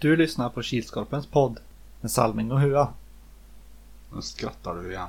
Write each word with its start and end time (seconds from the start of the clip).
Du 0.00 0.16
lyssnar 0.16 0.48
på 0.48 0.62
Kilskorpens 0.62 1.26
podd 1.26 1.58
med 2.00 2.10
Salming 2.10 2.52
och 2.52 2.60
Hua. 2.60 2.88
Nu 4.14 4.22
skrattar 4.22 4.74
du 4.74 4.90
igen. 4.90 5.08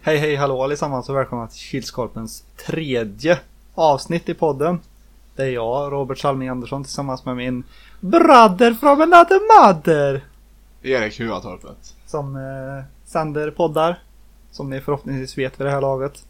Hej 0.00 0.18
hej 0.18 0.36
hallå 0.36 0.62
allesammans 0.62 1.08
och 1.08 1.16
välkomna 1.16 1.46
till 1.46 1.58
Kilskorpens 1.58 2.44
tredje 2.66 3.38
avsnitt 3.74 4.28
i 4.28 4.34
podden. 4.34 4.80
Det 5.36 5.42
är 5.42 5.50
jag, 5.50 5.92
Robert 5.92 6.18
Salming 6.18 6.48
Andersson 6.48 6.84
tillsammans 6.84 7.24
med 7.24 7.36
min 7.36 7.64
brother 8.00 8.74
from 8.74 9.00
another 9.00 9.66
mother. 9.66 10.24
Erik 10.82 11.20
Huatorpet. 11.20 11.94
Som 12.06 12.36
eh, 12.36 12.84
sänder 13.04 13.50
poddar. 13.50 14.02
Som 14.50 14.70
ni 14.70 14.80
förhoppningsvis 14.80 15.38
vet 15.38 15.60
vid 15.60 15.66
det 15.66 15.70
här 15.70 15.80
laget. 15.80 16.24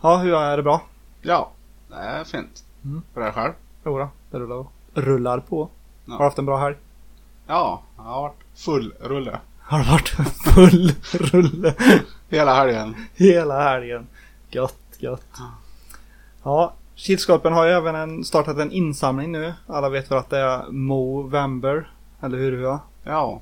Ja, 0.00 0.16
hur 0.16 0.34
är 0.34 0.56
det 0.56 0.62
bra? 0.62 0.82
Ja, 1.22 1.50
det 1.88 1.94
är 1.96 2.24
fint. 2.24 2.64
Mm. 2.84 3.02
För 3.14 3.20
dig 3.20 3.32
själv? 3.32 3.52
Jodå, 3.84 4.08
det 4.30 4.38
rullar, 4.38 4.66
rullar 4.94 5.40
på. 5.40 5.68
Ja. 6.04 6.12
Har 6.12 6.18
du 6.18 6.24
haft 6.24 6.38
en 6.38 6.46
bra 6.46 6.56
helg? 6.58 6.76
Ja, 7.46 7.82
jag 7.96 8.02
har 8.02 8.22
varit 8.22 8.34
full 8.54 8.94
rulle. 9.00 9.40
Har 9.60 9.78
det 9.78 9.90
varit 9.90 10.08
full 10.54 10.92
rulle 11.12 11.74
Hela 12.28 12.54
helgen. 12.54 12.94
hela 13.14 13.60
helgen? 13.62 14.06
Gött, 14.50 14.78
gött. 14.98 15.26
Ja, 16.42 16.72
Kilskorpen 16.94 17.52
har 17.52 17.64
ju 17.66 17.70
även 17.72 17.94
en, 17.94 18.24
startat 18.24 18.56
en 18.58 18.72
insamling 18.72 19.32
nu. 19.32 19.54
Alla 19.66 19.88
vet 19.88 20.10
väl 20.10 20.18
att 20.18 20.30
det 20.30 20.38
är 20.38 20.70
Movember. 20.70 21.90
Eller 22.20 22.38
hur 22.38 22.52
Hua? 22.56 22.80
Ja. 23.04 23.40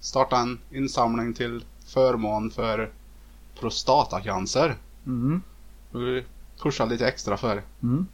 Starta 0.00 0.36
en 0.36 0.58
insamling 0.70 1.34
till 1.34 1.64
förmån 1.86 2.50
för 2.50 2.90
prostatacancer. 3.60 4.74
Mm. 5.06 5.42
Vi 5.90 6.24
pushar 6.64 6.86
lite 6.86 7.08
extra 7.08 7.36
för. 7.36 7.62
Mm. 7.82 8.06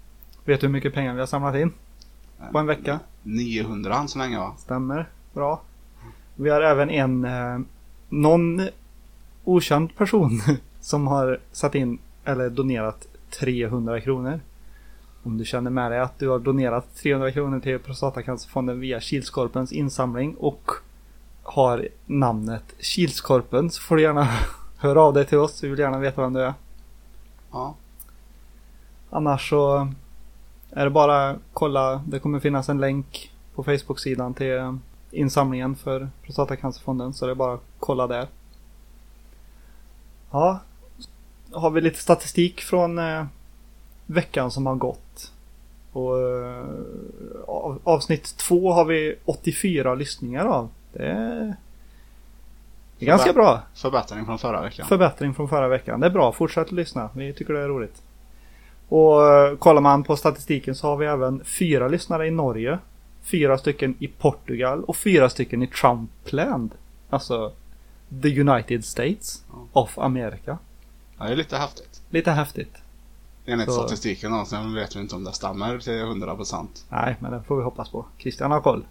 Vet 0.44 0.60
du 0.60 0.66
hur 0.66 0.72
mycket 0.72 0.94
pengar 0.94 1.14
vi 1.14 1.20
har 1.20 1.26
samlat 1.26 1.54
in? 1.54 1.72
På 2.52 2.58
en 2.58 2.66
vecka? 2.66 3.00
900 3.22 3.96
än 3.96 4.08
så 4.08 4.18
länge 4.18 4.38
va? 4.38 4.54
Stämmer. 4.58 5.08
Bra. 5.32 5.60
Vi 6.34 6.50
har 6.50 6.60
även 6.60 6.90
en 6.90 7.24
eh, 7.24 7.58
någon 8.08 8.68
okänd 9.44 9.96
person 9.96 10.42
som 10.80 11.06
har 11.06 11.40
satt 11.52 11.74
in 11.74 11.98
eller 12.24 12.50
donerat 12.50 13.06
300 13.30 14.00
kronor. 14.00 14.40
Om 15.22 15.38
du 15.38 15.44
känner 15.44 15.70
med 15.70 15.90
dig 15.90 16.00
att 16.00 16.18
du 16.18 16.28
har 16.28 16.38
donerat 16.38 16.96
300 16.96 17.32
kronor 17.32 17.60
till 17.60 17.78
Prostatacancerfonden 17.78 18.80
via 18.80 19.00
Kilskorpens 19.00 19.72
insamling 19.72 20.34
och 20.34 20.70
har 21.42 21.88
namnet 22.06 22.64
Kilskorpen 22.78 23.70
så 23.70 23.82
får 23.82 23.96
du 23.96 24.02
gärna 24.02 24.28
höra 24.76 25.02
av 25.02 25.14
dig 25.14 25.26
till 25.26 25.38
oss. 25.38 25.64
Vi 25.64 25.68
vill 25.68 25.78
gärna 25.78 25.98
veta 25.98 26.22
vem 26.22 26.32
du 26.32 26.42
är. 26.42 26.54
Ja. 27.50 27.74
Annars 29.10 29.50
så 29.50 29.92
är 30.70 30.84
det 30.84 30.90
bara 30.90 31.36
kolla. 31.52 32.02
Det 32.06 32.18
kommer 32.18 32.40
finnas 32.40 32.68
en 32.68 32.80
länk 32.80 33.30
på 33.54 33.64
Facebook-sidan 33.64 34.34
till 34.34 34.78
insamlingen 35.10 35.76
för 35.76 36.08
Prostatacancerfonden. 36.22 37.14
Så 37.14 37.26
det 37.26 37.32
är 37.32 37.36
bara 37.36 37.54
att 37.54 37.64
kolla 37.78 38.06
där. 38.06 38.26
Ja. 40.30 40.60
Har 41.52 41.70
vi 41.70 41.80
lite 41.80 41.98
statistik 41.98 42.60
från 42.60 42.98
eh, 42.98 43.24
veckan 44.06 44.50
som 44.50 44.66
har 44.66 44.74
gått. 44.74 45.32
Och 45.92 46.18
eh, 46.18 46.64
av, 47.46 47.80
avsnitt 47.84 48.36
två 48.36 48.72
har 48.72 48.84
vi 48.84 49.16
84 49.24 49.94
lyssningar 49.94 50.46
av. 50.46 50.68
Det 50.92 51.06
är, 51.06 51.56
är 52.98 53.06
ganska 53.06 53.32
bra. 53.32 53.62
Förbättring 53.74 54.26
från 54.26 54.38
förra 54.38 54.62
veckan. 54.62 54.86
Förbättring 54.86 55.34
från 55.34 55.48
förra 55.48 55.68
veckan. 55.68 56.00
Det 56.00 56.06
är 56.06 56.10
bra. 56.10 56.32
Fortsätt 56.32 56.66
att 56.66 56.72
lyssna. 56.72 57.10
Vi 57.14 57.32
tycker 57.32 57.54
det 57.54 57.60
är 57.60 57.68
roligt. 57.68 58.02
Och 58.90 59.26
eh, 59.34 59.56
kollar 59.56 59.80
man 59.80 60.04
på 60.04 60.16
statistiken 60.16 60.74
så 60.74 60.86
har 60.86 60.96
vi 60.96 61.06
även 61.06 61.44
fyra 61.44 61.88
lyssnare 61.88 62.26
i 62.26 62.30
Norge. 62.30 62.78
Fyra 63.22 63.58
stycken 63.58 63.94
i 63.98 64.08
Portugal 64.08 64.84
och 64.84 64.96
fyra 64.96 65.30
stycken 65.30 65.62
i 65.62 65.66
Trumpland. 65.66 66.70
Alltså 67.10 67.52
The 68.22 68.40
United 68.40 68.84
States 68.84 69.44
of 69.72 69.98
America. 69.98 70.58
Ja, 71.18 71.24
det 71.24 71.32
är 71.32 71.36
lite 71.36 71.56
häftigt. 71.56 72.02
Lite 72.10 72.30
häftigt. 72.30 72.74
Enligt 73.46 73.66
Så- 73.66 73.72
statistiken 73.72 74.32
då, 74.32 74.44
sen 74.44 74.74
vet 74.74 74.96
vi 74.96 75.00
inte 75.00 75.14
om 75.14 75.24
det 75.24 75.32
stämmer 75.32 75.78
till 75.78 75.92
100%. 75.92 76.66
Nej, 76.88 77.16
men 77.20 77.32
det 77.32 77.42
får 77.42 77.56
vi 77.56 77.62
hoppas 77.62 77.88
på. 77.88 78.04
Christian 78.18 78.50
har 78.50 78.60
koll. 78.60 78.84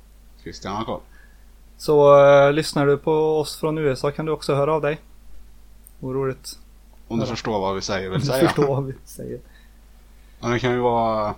Christian 0.44 0.76
har 0.76 0.84
koll. 0.86 1.00
Så 1.78 2.26
eh, 2.26 2.54
lyssnar 2.54 2.86
du 2.86 2.98
på 2.98 3.40
oss 3.40 3.58
från 3.59 3.78
USA 3.78 4.12
kan 4.12 4.26
du 4.26 4.32
också 4.32 4.56
höra 4.56 4.74
av 4.74 4.82
dig. 4.82 5.00
Vad 6.00 6.16
roligt. 6.16 6.59
Om 7.08 7.20
du 7.20 7.26
förstår 7.26 7.59
vad 7.59 7.76
vi 7.76 7.82
säger 7.82 8.09
vill 8.09 8.20
Du 8.20 8.26
säga. 8.26 8.48
förstår 8.48 8.68
vad 8.68 8.86
vi 8.86 8.94
säger. 9.06 9.40
Ja, 10.40 10.48
det 10.48 10.60
kan 10.60 10.72
ju 10.72 10.80
vara 10.80 11.36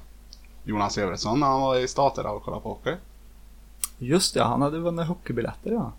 Jonas 0.64 0.98
Evertsson 0.98 1.40
när 1.40 1.48
han 1.48 1.62
var 1.62 1.78
i 1.80 1.88
staterna 1.88 2.30
och 2.30 2.44
kollade 2.44 2.64
på 2.64 2.70
hockey. 2.70 2.96
Just 3.98 4.34
det, 4.34 4.44
han 4.44 4.62
hade 4.62 4.80
vunnit 4.80 5.08
hockeybiljetter 5.08 5.72
ja. 5.72 5.92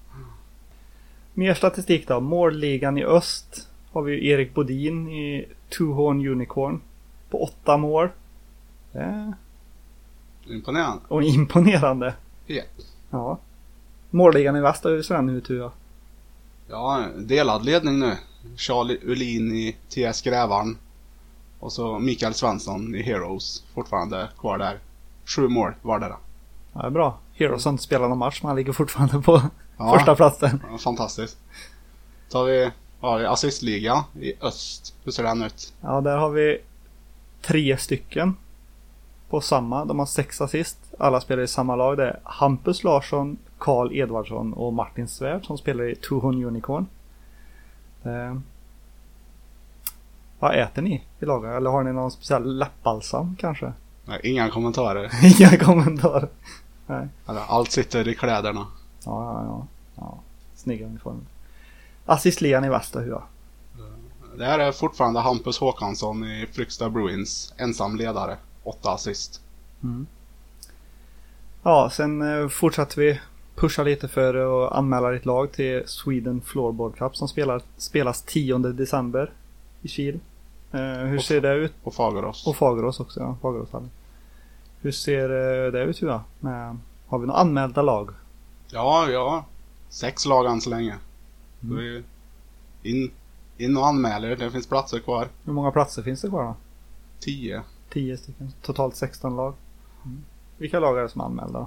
Mer 1.34 1.54
statistik 1.54 2.08
då. 2.08 2.20
Målligan 2.20 2.98
i 2.98 3.04
öst 3.04 3.68
har 3.92 4.02
vi 4.02 4.12
ju 4.12 4.28
Erik 4.28 4.54
Bodin 4.54 5.08
i 5.08 5.46
Two 5.68 5.84
Horn 5.84 6.28
Unicorn. 6.28 6.80
På 7.30 7.42
åtta 7.44 7.76
mål. 7.76 8.08
Det 8.92 8.98
är 8.98 9.32
Imponerande. 10.46 11.02
och 11.08 11.22
imponerande. 11.22 12.14
Ja. 12.46 12.62
Ja. 13.10 13.38
Målligan 14.10 14.56
i 14.56 14.60
väst, 14.60 14.84
hur 14.84 15.02
ser 15.02 15.14
den 15.14 15.28
ut 15.28 15.44
Tua? 15.44 15.70
Ja, 16.68 17.04
delad 17.16 17.64
ledning 17.64 17.98
nu. 17.98 18.16
Charlie 18.56 18.98
Ulin 19.02 19.52
i 19.52 19.76
TS 19.88 20.22
Grävarn. 20.22 20.76
Och 21.62 21.72
så 21.72 21.98
Mikael 21.98 22.34
Svensson 22.34 22.94
i 22.94 23.02
Heroes. 23.02 23.64
Fortfarande 23.74 24.28
kvar 24.38 24.58
där. 24.58 24.78
Sju 25.24 25.48
mål 25.48 25.72
vardera. 25.82 26.16
Ja, 26.72 26.80
det 26.80 26.86
är 26.86 26.90
bra. 26.90 27.18
Heroes 27.32 27.64
har 27.64 27.72
inte 27.72 27.82
spelat 27.84 28.08
någon 28.08 28.18
match 28.18 28.40
men 28.42 28.48
han 28.48 28.56
ligger 28.56 28.72
fortfarande 28.72 29.20
på 29.20 29.42
Ja. 29.76 29.94
första 29.94 30.14
platsen. 30.14 30.62
Fantastiskt. 30.84 31.38
Så 32.28 32.38
har 32.38 32.44
vi, 32.44 32.70
har 33.00 33.18
vi 33.18 33.26
assistliga 33.26 34.04
i 34.20 34.32
öst. 34.40 34.94
Hur 35.04 35.12
ser 35.12 35.22
den 35.22 35.42
ut? 35.42 35.72
Ja, 35.80 36.00
där 36.00 36.16
har 36.16 36.30
vi 36.30 36.58
tre 37.42 37.76
stycken. 37.76 38.36
På 39.30 39.40
samma. 39.40 39.84
De 39.84 39.98
har 39.98 40.06
sex 40.06 40.40
assist. 40.40 40.78
Alla 40.98 41.20
spelar 41.20 41.42
i 41.42 41.48
samma 41.48 41.76
lag. 41.76 41.96
Det 41.96 42.04
är 42.08 42.20
Hampus 42.24 42.84
Larsson, 42.84 43.38
Karl 43.58 43.92
Edvardsson 43.92 44.52
och 44.52 44.72
Martin 44.72 45.08
Svärd 45.08 45.46
som 45.46 45.58
spelar 45.58 45.84
i 45.90 45.94
Two 45.94 46.14
Horn 46.14 46.44
Unicorn. 46.44 46.86
Vad 50.42 50.58
äter 50.58 50.82
ni 50.82 51.04
i 51.20 51.24
laget? 51.24 51.50
Eller 51.50 51.70
har 51.70 51.82
ni 51.82 51.92
någon 51.92 52.10
speciell 52.10 52.58
läppbalsam 52.58 53.36
kanske? 53.38 53.72
Nej, 54.04 54.20
inga 54.22 54.50
kommentarer. 54.50 55.10
Inga 55.40 55.58
kommentarer. 55.58 56.28
Nej. 56.86 57.08
Eller, 57.28 57.40
allt 57.40 57.70
sitter 57.70 58.08
i 58.08 58.14
kläderna. 58.14 58.66
Ja, 59.04 59.34
ja, 59.34 59.44
ja. 59.44 59.66
ja. 59.96 60.18
Snygga 60.54 60.86
uniformer. 60.86 61.24
Assistligan 62.06 62.64
i 62.64 62.68
västra 62.68 63.02
hur 63.02 63.20
Det 64.38 64.44
här 64.44 64.58
är 64.58 64.72
fortfarande 64.72 65.20
Hampus 65.20 65.58
Håkansson 65.58 66.24
i 66.24 66.46
Fryksta 66.52 66.90
Bruins. 66.90 67.54
Ensam 67.56 67.96
ledare. 67.96 68.36
Åtta 68.62 68.90
assist. 68.90 69.40
Ja, 71.62 71.90
sen 71.92 72.22
eh, 72.22 72.48
fortsatte 72.48 73.00
vi 73.00 73.20
pusha 73.54 73.82
lite 73.82 74.08
för 74.08 74.34
att 74.66 74.72
anmäla 74.72 75.10
ditt 75.10 75.26
lag 75.26 75.52
till 75.52 75.82
Sweden 75.86 76.40
Floorboard 76.40 76.96
Cup 76.96 77.16
som 77.16 77.28
spelar, 77.28 77.62
spelas 77.76 78.22
10 78.22 78.58
december 78.58 79.32
i 79.82 79.88
Kil. 79.88 80.20
Eh, 80.72 80.80
hur 80.80 81.16
Och- 81.18 81.24
ser 81.24 81.40
det 81.40 81.54
ut? 81.54 81.72
Och 81.82 81.94
Fagerås. 81.94 82.46
Och 82.46 82.56
Fagerås 82.56 83.00
också, 83.00 83.20
ja. 83.20 83.36
Fageråshallen. 83.42 83.90
Hur 84.80 84.92
ser 84.92 85.22
eh, 85.66 85.72
det 85.72 85.82
ut 85.84 86.02
Hua? 86.02 86.24
Med, 86.40 86.78
har 87.06 87.18
vi 87.18 87.26
några 87.26 87.40
anmälda 87.40 87.82
lag? 87.82 88.10
Ja, 88.72 89.08
ja. 89.10 89.44
Sex 89.88 90.26
lag 90.26 90.46
än 90.46 90.60
så 90.60 90.70
länge. 90.70 90.94
Så 91.60 91.74
vi 91.74 92.02
in, 92.82 93.10
in 93.58 93.76
och 93.76 93.86
anmäler. 93.86 94.36
Det 94.36 94.50
finns 94.50 94.66
platser 94.66 94.98
kvar. 94.98 95.28
Hur 95.44 95.52
många 95.52 95.70
platser 95.70 96.02
finns 96.02 96.22
det 96.22 96.28
kvar 96.28 96.42
då? 96.44 96.54
Tio. 97.20 97.62
10 97.92 98.16
stycken. 98.16 98.52
Totalt 98.62 98.96
16 98.96 99.36
lag. 99.36 99.54
Vilka 100.58 100.80
lag 100.80 100.98
är 100.98 101.02
det 101.02 101.08
som 101.08 101.20
är 101.20 101.24
anmälda? 101.24 101.66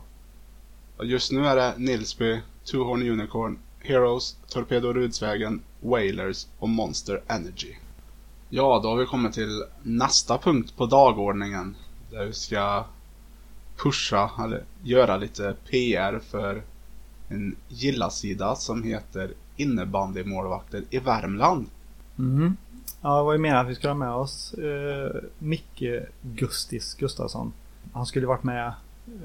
Just 1.04 1.32
nu 1.32 1.48
är 1.48 1.56
det 1.56 1.74
Nilsby, 1.78 2.40
Two 2.64 2.78
Horn 2.78 3.10
Unicorn, 3.10 3.58
Heroes, 3.80 4.38
Torpedo 4.48 4.94
Rudsvägen, 4.94 5.62
Whalers 5.82 6.48
och 6.60 6.70
Monster 6.70 7.22
Energy. 7.28 7.76
Ja, 8.58 8.80
då 8.84 8.90
har 8.90 8.96
vi 8.98 9.06
kommit 9.06 9.34
till 9.34 9.64
nästa 9.84 10.38
punkt 10.38 10.74
på 10.78 10.86
dagordningen. 10.86 11.76
Där 12.12 12.26
vi 12.26 12.34
ska 12.34 12.86
pusha, 13.78 14.32
eller 14.44 14.64
göra 14.84 15.18
lite 15.18 15.56
PR 15.70 16.20
för 16.20 16.64
en 17.30 17.56
gilla-sida 17.68 18.56
som 18.56 18.84
heter 18.84 19.34
Innebandymålvakter 19.56 20.84
i 20.90 21.00
Värmland. 21.00 21.66
Mm. 22.20 22.58
Ja, 23.02 23.18
det 23.18 23.24
var 23.24 23.34
ju 23.34 23.40
meningen 23.40 23.66
att 23.66 23.72
vi 23.72 23.76
skulle 23.76 23.90
ha 23.90 23.98
med 23.98 24.14
oss 24.14 24.54
eh, 24.54 25.22
Micke 25.40 26.04
Gustis 26.22 26.96
Gustafsson. 26.96 27.54
Han 27.94 28.06
skulle 28.06 28.28
varit 28.28 28.44
med 28.44 28.74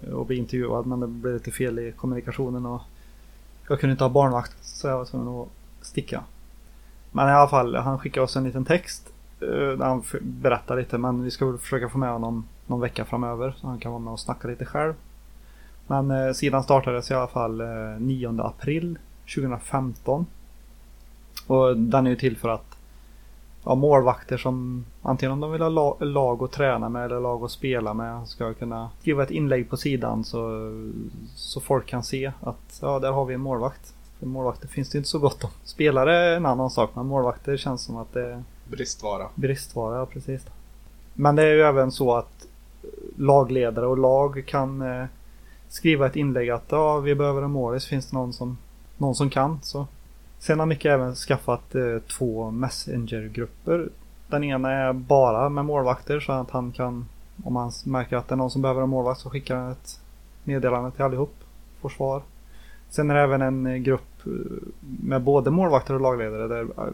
eh, 0.02 0.12
och 0.12 0.26
bli 0.26 0.36
intervjuad 0.36 0.86
men 0.86 1.00
det 1.00 1.06
blev 1.06 1.34
lite 1.34 1.50
fel 1.50 1.78
i 1.78 1.92
kommunikationen 1.92 2.66
och 2.66 2.82
jag 3.68 3.80
kunde 3.80 3.92
inte 3.92 4.04
ha 4.04 4.08
barnvakt 4.08 4.56
så 4.62 4.88
jag 4.88 4.98
var 4.98 5.04
tvungen 5.04 5.42
att 5.42 5.48
sticka. 5.86 6.24
Men 7.12 7.28
i 7.28 7.32
alla 7.32 7.48
fall, 7.48 7.74
han 7.74 7.98
skickade 7.98 8.24
oss 8.24 8.36
en 8.36 8.44
liten 8.44 8.64
text 8.64 9.09
Eh, 9.40 9.78
han 9.78 10.02
berättar 10.20 10.76
lite 10.76 10.98
men 10.98 11.22
vi 11.22 11.30
ska 11.30 11.46
väl 11.46 11.58
försöka 11.58 11.88
få 11.88 11.98
med 11.98 12.12
honom 12.12 12.44
någon 12.66 12.80
vecka 12.80 13.04
framöver. 13.04 13.54
Så 13.56 13.66
han 13.66 13.78
kan 13.78 13.92
vara 13.92 14.02
med 14.02 14.12
och 14.12 14.20
snacka 14.20 14.48
lite 14.48 14.64
själv. 14.64 14.94
Men 15.86 16.10
eh, 16.10 16.32
sidan 16.32 16.62
startades 16.62 17.10
i 17.10 17.14
alla 17.14 17.26
fall 17.26 17.60
eh, 17.60 17.66
9 17.98 18.40
april 18.40 18.98
2015. 19.34 20.26
Och 21.46 21.76
den 21.76 22.06
är 22.06 22.10
ju 22.10 22.16
till 22.16 22.36
för 22.36 22.48
att 22.48 22.78
ja, 23.64 23.74
målvakter 23.74 24.36
som 24.36 24.84
antingen 25.02 25.32
om 25.32 25.40
de 25.40 25.52
vill 25.52 25.62
ha 25.62 25.68
la 25.68 25.96
lag 26.00 26.42
att 26.42 26.52
träna 26.52 26.88
med 26.88 27.04
eller 27.04 27.20
lag 27.20 27.44
att 27.44 27.50
spela 27.50 27.94
med 27.94 28.28
ska 28.28 28.54
kunna 28.54 28.90
skriva 29.00 29.22
ett 29.22 29.30
inlägg 29.30 29.70
på 29.70 29.76
sidan 29.76 30.24
så, 30.24 30.70
så 31.34 31.60
folk 31.60 31.86
kan 31.86 32.02
se 32.02 32.32
att 32.40 32.78
ja, 32.82 32.98
där 32.98 33.12
har 33.12 33.24
vi 33.24 33.34
en 33.34 33.40
målvakt. 33.40 33.94
För 34.18 34.26
målvakter 34.26 34.68
finns 34.68 34.90
det 34.90 34.98
inte 34.98 35.10
så 35.10 35.18
gott 35.18 35.44
om. 35.44 35.50
Spelare 35.64 36.16
är 36.16 36.36
en 36.36 36.46
annan 36.46 36.70
sak 36.70 36.90
men 36.94 37.06
målvakter 37.06 37.56
känns 37.56 37.82
som 37.82 37.96
att 37.96 38.12
det 38.12 38.42
Bristvara. 38.70 39.28
bristvara. 39.34 39.98
Ja, 39.98 40.06
precis. 40.06 40.46
Men 41.14 41.36
det 41.36 41.42
är 41.42 41.54
ju 41.54 41.62
även 41.62 41.92
så 41.92 42.16
att 42.16 42.46
lagledare 43.16 43.86
och 43.86 43.98
lag 43.98 44.42
kan 44.46 44.82
eh, 44.82 45.04
skriva 45.68 46.06
ett 46.06 46.16
inlägg 46.16 46.50
att 46.50 46.64
ja, 46.68 46.98
vi 46.98 47.14
behöver 47.14 47.42
en 47.42 47.50
målis. 47.50 47.86
Finns 47.86 48.10
det 48.10 48.16
någon 48.16 48.32
som, 48.32 48.58
någon 48.98 49.14
som 49.14 49.30
kan? 49.30 49.60
Så. 49.62 49.86
Sen 50.38 50.58
har 50.58 50.66
Micke 50.66 50.84
även 50.84 51.14
skaffat 51.14 51.74
eh, 51.74 51.98
två 52.18 52.50
messengergrupper. 52.50 53.88
Den 54.26 54.44
ena 54.44 54.72
är 54.72 54.92
bara 54.92 55.48
med 55.48 55.64
målvakter 55.64 56.20
så 56.20 56.32
att 56.32 56.50
han 56.50 56.72
kan 56.72 57.06
om 57.44 57.56
han 57.56 57.72
märker 57.84 58.16
att 58.16 58.28
det 58.28 58.34
är 58.34 58.36
någon 58.36 58.50
som 58.50 58.62
behöver 58.62 58.82
en 58.82 58.88
målvakt 58.88 59.20
så 59.20 59.30
skickar 59.30 59.56
han 59.56 59.72
ett 59.72 60.00
meddelande 60.44 60.90
till 60.90 61.02
allihop. 61.02 61.34
Får 61.80 61.88
svar. 61.88 62.22
Sen 62.90 63.10
är 63.10 63.14
det 63.14 63.20
även 63.20 63.42
en 63.42 63.66
eh, 63.66 63.76
grupp 63.76 64.26
eh, 64.26 64.32
med 65.02 65.22
både 65.22 65.50
målvakter 65.50 65.94
och 65.94 66.00
lagledare 66.00 66.48
där 66.48 66.62
eh, 66.62 66.92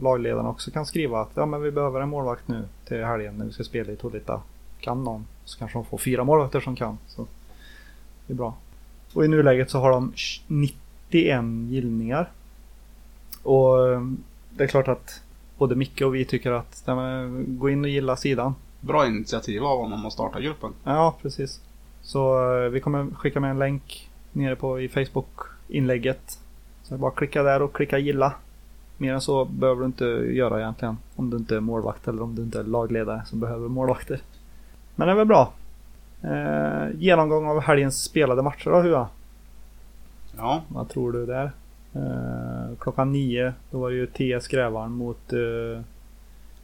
lagledarna 0.00 0.48
också 0.48 0.70
kan 0.70 0.86
skriva 0.86 1.20
att 1.20 1.30
ja, 1.34 1.46
men 1.46 1.62
vi 1.62 1.70
behöver 1.70 2.00
en 2.00 2.08
målvakt 2.08 2.48
nu 2.48 2.64
till 2.88 3.04
helgen 3.04 3.38
när 3.38 3.44
vi 3.44 3.52
ska 3.52 3.64
spela 3.64 3.92
i 3.92 3.96
Tolita. 3.96 4.42
Kan 4.80 5.04
någon 5.04 5.26
så 5.44 5.58
kanske 5.58 5.78
de 5.78 5.84
får 5.84 5.98
fyra 5.98 6.24
målvakter 6.24 6.60
som 6.60 6.76
kan. 6.76 6.98
Så 7.06 7.26
det 8.26 8.32
är 8.32 8.36
bra. 8.36 8.54
Och 9.14 9.24
i 9.24 9.28
nuläget 9.28 9.70
så 9.70 9.78
har 9.78 9.90
de 9.90 10.12
91 10.46 11.44
gillningar. 11.70 12.30
Och 13.42 13.76
det 14.50 14.64
är 14.64 14.68
klart 14.68 14.88
att 14.88 15.22
både 15.58 15.74
Micke 15.74 16.00
och 16.00 16.14
vi 16.14 16.24
tycker 16.24 16.52
att 16.52 16.82
men, 16.86 17.58
gå 17.58 17.70
in 17.70 17.84
och 17.84 17.90
gilla 17.90 18.16
sidan. 18.16 18.54
Bra 18.80 19.06
initiativ 19.06 19.64
av 19.64 19.78
honom 19.78 20.06
att 20.06 20.12
starta 20.12 20.40
gruppen. 20.40 20.72
Ja, 20.84 21.14
precis. 21.22 21.60
Så 22.02 22.44
vi 22.68 22.80
kommer 22.80 23.06
skicka 23.14 23.40
med 23.40 23.50
en 23.50 23.58
länk 23.58 24.10
nere 24.32 24.56
på 24.56 24.80
i 24.80 24.88
Facebook-inlägget. 24.88 26.38
Så 26.82 26.94
det 26.94 26.94
är 26.94 26.98
bara 26.98 27.10
att 27.10 27.16
klicka 27.16 27.42
där 27.42 27.62
och 27.62 27.72
klicka 27.76 27.98
gilla. 27.98 28.34
Mer 28.96 29.14
än 29.14 29.20
så 29.20 29.44
behöver 29.44 29.80
du 29.80 29.86
inte 29.86 30.04
göra 30.34 30.60
egentligen. 30.60 30.96
Om 31.16 31.30
du 31.30 31.36
inte 31.36 31.56
är 31.56 31.60
målvakt 31.60 32.08
eller 32.08 32.22
om 32.22 32.34
du 32.34 32.42
inte 32.42 32.58
är 32.60 32.64
lagledare 32.64 33.22
som 33.26 33.40
behöver 33.40 33.68
målvakter. 33.68 34.20
Men 34.94 35.06
det 35.06 35.12
är 35.12 35.16
väl 35.16 35.26
bra. 35.26 35.52
Eh, 36.22 36.88
genomgång 37.00 37.46
av 37.46 37.60
helgens 37.60 38.02
spelade 38.02 38.42
matcher 38.42 38.70
då 38.70 38.80
Hua? 38.80 39.08
Ja, 40.36 40.62
Vad 40.68 40.88
tror 40.88 41.12
du 41.12 41.26
där? 41.26 41.52
Eh, 41.94 42.76
klockan 42.78 43.12
nio 43.12 43.52
då 43.70 43.78
var 43.78 43.90
det 43.90 43.96
ju 43.96 44.06
TS 44.06 44.48
Grävaren 44.48 44.92
mot 44.92 45.32
eh, 45.32 45.82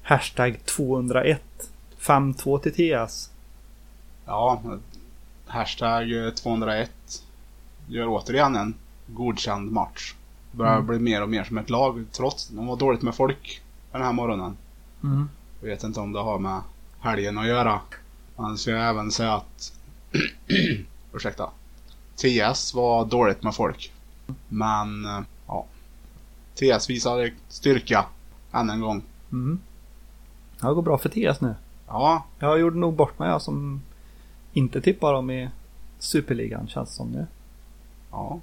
Hashtag 0.03 0.61
201. 0.65 1.43
5-2 2.01 2.59
till 2.59 2.73
TS. 2.73 3.31
ja. 4.27 4.63
Hashtag 5.47 6.27
eh, 6.27 6.31
201 6.33 6.91
gör 7.89 8.07
återigen 8.09 8.57
en 8.57 8.75
godkänd 9.07 9.73
match. 9.73 10.15
Börjar 10.53 10.75
Mm. 10.75 10.87
bli 10.87 10.99
mer 10.99 11.23
och 11.23 11.29
mer 11.29 11.45
som 11.45 11.59
ett 11.59 11.71
lag 11.71 12.05
trots 12.13 12.49
de 12.49 12.67
var 12.67 12.77
dåligt 12.77 13.03
med 13.03 13.15
folk 13.15 13.63
den 13.93 14.03
här 14.03 14.13
morgonen. 14.13 14.57
Mm. 15.03 15.29
Jag 15.61 15.69
vet 15.69 15.85
inte 15.85 16.01
om 16.01 16.13
det 16.13 16.21
har 16.21 16.39
med 16.39 16.61
helgen 17.01 17.39
att 17.39 17.47
göra. 17.47 17.81
Man 18.37 18.59
ska 18.59 18.71
även 18.77 19.11
säga 19.13 19.35
att 19.35 19.73
ursäkta. 21.15 21.51
TS 22.17 22.75
var 22.75 23.05
dåligt 23.05 23.43
med 23.43 23.55
folk. 23.55 23.93
Men 24.49 25.05
eh, 25.05 25.21
ja. 25.47 25.67
TS 26.55 26.91
visade 26.91 27.33
styrka 27.49 28.05
än 28.53 28.71
en 28.71 28.81
gång. 28.81 29.03
Mm. 29.33 29.61
Ja, 30.61 30.69
det 30.69 30.75
går 30.75 30.83
bra 30.83 30.99
för 30.99 31.09
TS 31.09 31.41
nu. 31.41 31.55
Ja, 31.87 32.25
Jag 32.39 32.61
gjorde 32.61 32.79
nog 32.79 32.95
bort 32.95 33.19
mig 33.19 33.29
jag 33.29 33.43
som 33.43 33.83
inte 34.53 34.81
tippar 34.81 35.13
dem 35.13 35.31
i 35.31 35.49
Superligan 35.99 36.69
känns 36.69 36.95
som 36.95 37.09
nu. 37.09 37.27
Ja. 38.11 38.41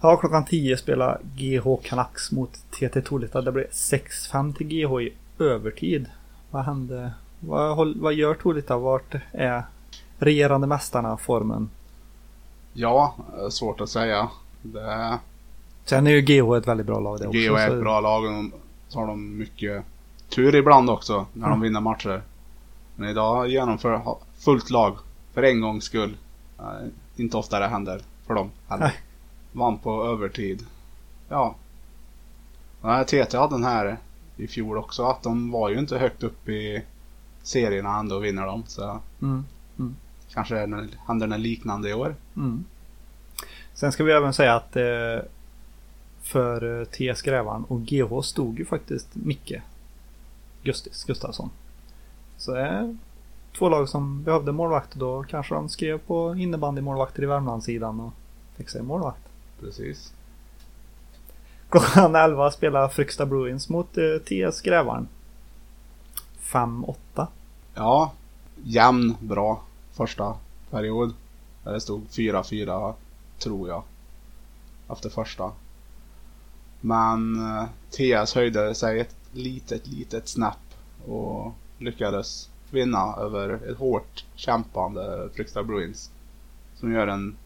Ja, 0.00 0.16
klockan 0.16 0.44
10 0.44 0.76
spelar 0.76 1.20
GH 1.36 1.76
Canucks 1.82 2.32
mot 2.32 2.52
TT 2.70 3.00
Tolita. 3.00 3.42
Det 3.42 3.52
blev 3.52 3.66
6-5 3.70 4.54
till 4.54 4.66
GH 4.66 5.00
i 5.00 5.12
övertid. 5.38 6.06
Vad 6.50 6.64
hände? 6.64 7.12
Vad, 7.40 7.96
vad 7.96 8.14
gör 8.14 8.34
Tolita? 8.34 8.78
Vart 8.78 9.14
är 9.32 9.62
regerande 10.18 10.66
mästarna 10.66 11.16
formen? 11.16 11.70
Ja, 12.72 13.14
svårt 13.50 13.80
att 13.80 13.88
säga. 13.88 14.28
Det, 14.62 15.18
Sen 15.84 16.06
är 16.06 16.10
ju 16.10 16.20
GH 16.20 16.56
ett 16.56 16.68
väldigt 16.68 16.86
bra 16.86 17.00
lag 17.00 17.18
det 17.20 17.26
också. 17.26 17.38
GO 17.38 17.54
är 17.56 17.68
så- 17.68 17.74
ett 17.74 17.80
bra 17.80 18.00
lag 18.00 18.24
och 18.24 18.44
så 18.88 18.98
har 18.98 19.06
de 19.06 19.38
mycket 19.38 19.84
tur 20.28 20.54
ibland 20.54 20.90
också 20.90 21.26
när 21.32 21.42
de 21.46 21.52
Mm. 21.52 21.60
vinner 21.60 21.80
matcher. 21.80 22.22
Men 22.96 23.08
idag 23.08 23.48
genomför 23.48 24.00
fullt 24.38 24.70
lag 24.70 24.96
för 25.32 25.42
en 25.42 25.60
gångs 25.60 25.84
skull. 25.84 26.16
Inte 27.16 27.36
ofta 27.36 27.58
det 27.60 27.66
händer 27.68 28.00
för 28.26 28.34
dem 28.34 28.50
heller. 28.68 28.84
Nej. 28.84 28.94
Vann 29.52 29.78
på 29.78 30.04
övertid. 30.04 30.66
Ja. 31.28 31.54
Nej, 32.82 33.04
TT 33.04 33.36
hade 33.38 33.54
den 33.54 33.64
här 33.64 33.96
i 34.36 34.46
fjol 34.46 34.78
också 34.78 35.04
att 35.04 35.22
de 35.22 35.50
var 35.50 35.68
ju 35.70 35.78
inte 35.78 35.98
högt 35.98 36.22
upp 36.22 36.48
i 36.48 36.82
serierna 37.42 37.98
ändå 37.98 38.18
vinner 38.18 38.46
de. 38.46 38.62
Så 38.66 39.00
Mm. 39.22 39.44
kanske 40.32 40.58
är 40.58 40.66
det- 40.66 40.88
händer 41.06 41.26
det 41.26 41.38
liknande 41.38 41.90
i 41.90 41.94
år. 41.94 42.14
Mm. 42.36 42.64
Sen 43.74 43.92
ska 43.92 44.04
vi 44.04 44.12
även 44.12 44.32
säga 44.34 44.54
att 44.54 44.76
eh, 44.76 45.18
för 46.22 46.80
eh, 46.80 46.84
TS 46.84 47.22
Grävaren 47.22 47.64
och 47.64 47.80
GH 47.80 48.22
stod 48.24 48.58
ju 48.58 48.64
faktiskt 48.64 49.08
Micke 49.14 49.52
Gustis 50.62 51.04
Gustafsson. 51.04 51.50
Så 52.36 52.54
det 52.54 52.60
är 52.60 52.96
två 53.58 53.68
lag 53.68 53.88
som 53.88 54.22
behövde 54.22 54.52
målvakt 54.52 54.92
och 54.92 54.98
då 54.98 55.22
kanske 55.22 55.54
de 55.54 55.68
skrev 55.68 55.98
på 55.98 56.34
innebandymålvakter 56.34 57.22
i 57.22 57.26
Värmlandssidan 57.26 58.00
och 58.00 58.12
fick 58.56 58.74
en 58.74 58.86
målvakt. 58.86 59.22
Precis. 59.60 60.12
Klockan 61.68 62.14
11 62.14 62.50
spelar 62.50 62.88
Fryksta 62.88 63.26
Bruins 63.26 63.68
mot 63.68 63.98
eh, 63.98 64.18
TS 64.24 64.60
Grävaren. 64.60 65.08
5-8. 66.42 67.26
Ja, 67.74 68.12
jämn, 68.62 69.16
bra 69.20 69.62
första 69.92 70.34
period. 70.70 71.14
Där 71.64 71.72
det 71.72 71.80
stod 71.80 72.06
4-4 72.10 72.94
tror 73.38 73.68
jag. 73.68 73.82
Efter 74.88 75.10
första. 75.10 75.52
Men 76.80 77.36
eh, 77.36 77.64
TS 77.90 78.34
höjde 78.34 78.74
sig 78.74 79.00
ett 79.00 79.16
litet, 79.32 79.86
litet 79.86 80.28
snäpp 80.28 80.74
och 81.06 81.52
lyckades 81.78 82.48
vinna 82.74 83.14
över 83.16 83.70
ett 83.70 83.78
hårt 83.78 84.24
kämpande 84.34 85.28
Fryksta 85.34 85.62
Bruins. 85.62 86.10
Som 86.74 86.92
gör 86.92 87.06
en 87.06 87.36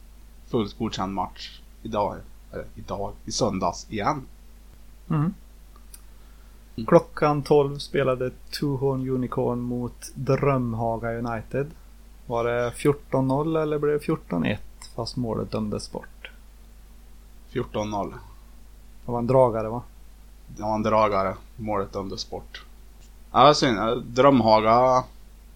fullt 0.46 0.78
godkänd 0.78 1.14
match 1.14 1.60
idag. 1.82 2.16
Eller 2.52 2.64
idag, 2.74 3.12
i 3.24 3.32
söndags 3.32 3.86
igen. 3.90 4.22
Mm. 5.10 5.34
Klockan 6.86 7.42
12 7.42 7.78
spelade 7.78 8.30
Two 8.30 8.76
Horn 8.76 9.10
Unicorn 9.10 9.60
mot 9.60 10.10
Drömhaga 10.14 11.18
United. 11.18 11.66
Var 12.26 12.44
det 12.44 12.70
14-0 12.70 13.62
eller 13.62 13.78
blev 13.78 14.00
det 14.00 14.06
14-1 14.06 14.56
fast 14.96 15.16
målet 15.16 15.50
dömdes 15.50 15.92
bort? 15.92 16.30
14-0. 17.52 18.12
Det 19.04 19.12
var 19.12 19.18
en 19.18 19.26
dragare 19.26 19.68
va? 19.68 19.82
Det 20.56 20.62
var 20.62 20.74
en 20.74 20.82
dragare. 20.82 21.34
Målet 21.56 21.92
dömdes 21.92 22.30
bort. 22.30 22.64
Ja, 23.32 23.54
synd. 23.54 24.02
Drömhaga 24.02 25.04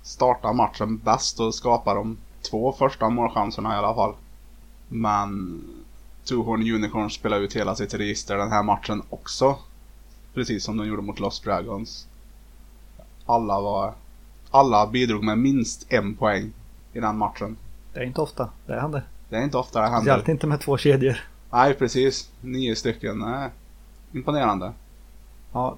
startar 0.02 0.52
matchen 0.52 0.98
bäst 0.98 1.40
och 1.40 1.54
skapar 1.54 1.94
de 1.94 2.16
två 2.50 2.72
första 2.72 3.08
målchanserna 3.08 3.74
i 3.74 3.76
alla 3.76 3.94
fall. 3.94 4.14
Men 4.88 5.60
Tuhorn 6.24 6.72
Unicorn 6.74 7.10
spelar 7.10 7.40
ut 7.40 7.56
hela 7.56 7.74
sitt 7.74 7.94
register 7.94 8.36
den 8.36 8.50
här 8.52 8.62
matchen 8.62 9.02
också. 9.10 9.56
Precis 10.34 10.64
som 10.64 10.76
de 10.76 10.86
gjorde 10.86 11.02
mot 11.02 11.20
Lost 11.20 11.44
Dragons. 11.44 12.06
Alla 13.26 13.60
var... 13.60 13.94
Alla 14.50 14.86
bidrog 14.86 15.24
med 15.24 15.38
minst 15.38 15.92
en 15.92 16.14
poäng 16.16 16.52
i 16.92 17.00
den 17.00 17.16
matchen. 17.16 17.56
Det 17.92 18.00
är 18.00 18.04
inte 18.04 18.20
ofta 18.20 18.50
det 18.66 18.80
händer. 18.80 19.02
Det 19.28 19.36
är 19.36 19.42
inte 19.42 19.58
ofta 19.58 19.80
det 19.80 19.86
händer. 19.86 20.00
Speciellt 20.00 20.28
inte 20.28 20.46
med 20.46 20.60
två 20.60 20.76
kedjor. 20.78 21.16
Nej, 21.50 21.74
precis. 21.74 22.30
Nio 22.40 22.76
stycken. 22.76 23.18
Nej. 23.18 23.50
Imponerande. 24.12 24.72
Ja, 25.52 25.76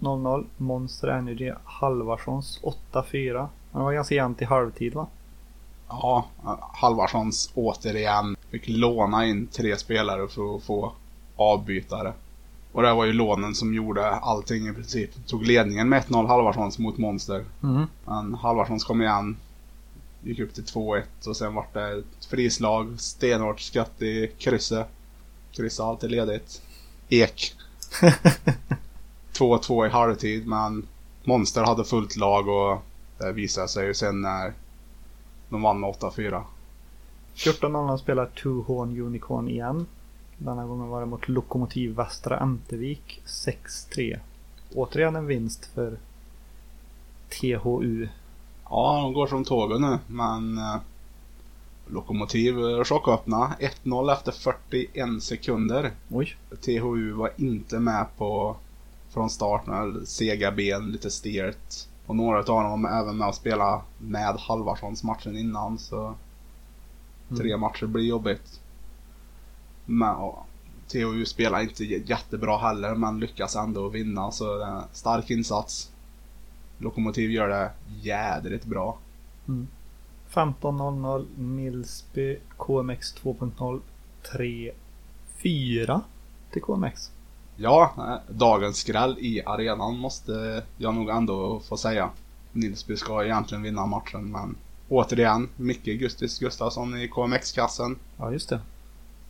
13-0-0. 0.00 0.46
Monster 0.56 1.08
Energy 1.08 1.52
Halvarssons 1.64 2.60
8-4. 2.92 3.48
Det 3.72 3.78
var 3.78 3.92
ganska 3.92 4.14
jämnt 4.14 4.42
i 4.42 4.44
halvtid 4.44 4.94
va? 4.94 5.06
Ja, 5.88 6.26
Halvarssons 6.72 7.50
återigen 7.54 8.36
fick 8.50 8.68
låna 8.68 9.26
in 9.26 9.46
tre 9.46 9.76
spelare 9.76 10.28
för 10.28 10.56
att 10.56 10.62
få 10.62 10.92
avbytare. 11.36 12.12
Och 12.72 12.82
det 12.82 12.94
var 12.94 13.04
ju 13.04 13.12
lånen 13.12 13.54
som 13.54 13.74
gjorde 13.74 14.10
allting 14.10 14.68
i 14.68 14.72
princip. 14.72 15.26
Tog 15.26 15.46
ledningen 15.46 15.88
med 15.88 16.02
1-0 16.02 16.26
Halvarssons 16.26 16.78
mot 16.78 16.98
Monster. 16.98 17.44
Mm. 17.62 17.86
Men 18.04 18.34
Halvarssons 18.34 18.84
kom 18.84 19.02
igen. 19.02 19.36
Gick 20.22 20.38
upp 20.38 20.54
till 20.54 20.64
2-1 20.64 21.02
och 21.26 21.36
sen 21.36 21.54
vart 21.54 21.74
det 21.74 21.88
ett 21.92 22.24
frislag. 22.24 23.00
Stenhårt 23.00 23.60
skott 23.60 24.02
i 24.02 24.30
krysset. 24.38 24.88
Krysset 25.52 25.84
alltid 25.84 26.10
ledigt. 26.10 26.62
Ek. 27.08 27.54
2-2 29.38 29.86
i 29.86 29.90
halvtid 29.90 30.46
men 30.46 30.86
Monster 31.24 31.64
hade 31.64 31.84
fullt 31.84 32.16
lag 32.16 32.48
och 32.48 32.78
det 33.18 33.32
visade 33.32 33.68
sig 33.68 33.86
ju 33.86 33.94
sen 33.94 34.20
när 34.20 34.52
de 35.48 35.62
vann 35.62 35.80
med 35.80 35.90
8-4. 35.90 36.42
14.00 37.34 37.96
spelar 37.96 38.26
Two 38.26 38.62
Horn 38.66 39.00
Unicorn 39.00 39.48
igen. 39.48 39.86
Denna 40.38 40.66
gången 40.66 40.88
var 40.88 41.00
det 41.00 41.06
mot 41.06 41.28
Lokomotiv 41.28 41.94
Västra 41.94 42.38
Ämtervik 42.38 43.22
6-3. 43.26 44.18
Återigen 44.74 45.16
en 45.16 45.26
vinst 45.26 45.64
för 45.74 45.98
THU. 47.28 48.08
Ja, 48.70 49.00
de 49.02 49.12
går 49.12 49.26
som 49.26 49.44
tåget 49.44 49.80
nu 49.80 49.98
men 50.06 50.58
eh, 50.58 50.76
Lokomotiv 51.86 52.54
chocköppna 52.84 53.52
1-0 53.84 54.12
efter 54.12 54.32
41 54.32 55.22
sekunder. 55.22 55.92
Oj. 56.10 56.36
THU 56.60 57.12
var 57.12 57.30
inte 57.36 57.78
med 57.78 58.06
på 58.16 58.56
från 59.14 59.30
start 59.30 59.66
med 59.66 60.08
sega 60.08 60.52
ben, 60.52 60.92
lite 60.92 61.10
stelt. 61.10 61.88
Och 62.06 62.16
några 62.16 62.38
av 62.38 62.44
dem 62.44 62.86
även 62.86 63.16
med 63.16 63.28
och 63.28 63.34
spela 63.34 63.82
med 63.98 64.36
Halvarssons 64.38 65.04
matchen 65.04 65.36
innan 65.36 65.78
så 65.78 66.14
tre 67.28 67.48
Mm. 67.48 67.60
matcher 67.60 67.86
blir 67.86 68.04
jobbigt. 68.04 68.60
Men 69.86 70.16
THU 70.88 71.24
spelar 71.24 71.60
inte 71.60 71.84
jättebra 71.84 72.58
heller 72.58 72.94
men 72.94 73.20
lyckas 73.20 73.56
ändå 73.56 73.88
vinna 73.88 74.30
så 74.30 74.58
det 74.58 74.64
är 74.64 74.68
en 74.68 74.82
stark 74.92 75.30
insats. 75.30 75.90
Lokomotiv 76.78 77.30
gör 77.30 77.48
det 77.48 77.70
jädrigt 78.02 78.64
bra. 78.64 78.98
15.00 80.30 81.26
Millsby 81.38 82.38
KMX 82.58 83.14
2.0 83.14 83.80
3-4 85.42 86.00
till 86.50 86.62
KMX. 86.62 87.13
Ja, 87.56 87.92
eh, 87.98 88.34
dagens 88.34 88.76
skräll 88.76 89.16
i 89.18 89.42
arenan 89.46 89.98
måste 89.98 90.62
jag 90.76 90.94
nog 90.94 91.08
ändå 91.08 91.60
få 91.60 91.76
säga. 91.76 92.10
Nilsby 92.52 92.96
ska 92.96 93.24
egentligen 93.24 93.62
vinna 93.62 93.86
matchen 93.86 94.32
men 94.32 94.56
återigen, 94.88 95.48
Micke 95.56 95.84
Gustis 95.84 96.38
Gustafsson 96.38 96.98
i 96.98 97.08
KMX-kassen. 97.08 97.98
Ja, 98.16 98.32
just 98.32 98.48
det. 98.48 98.60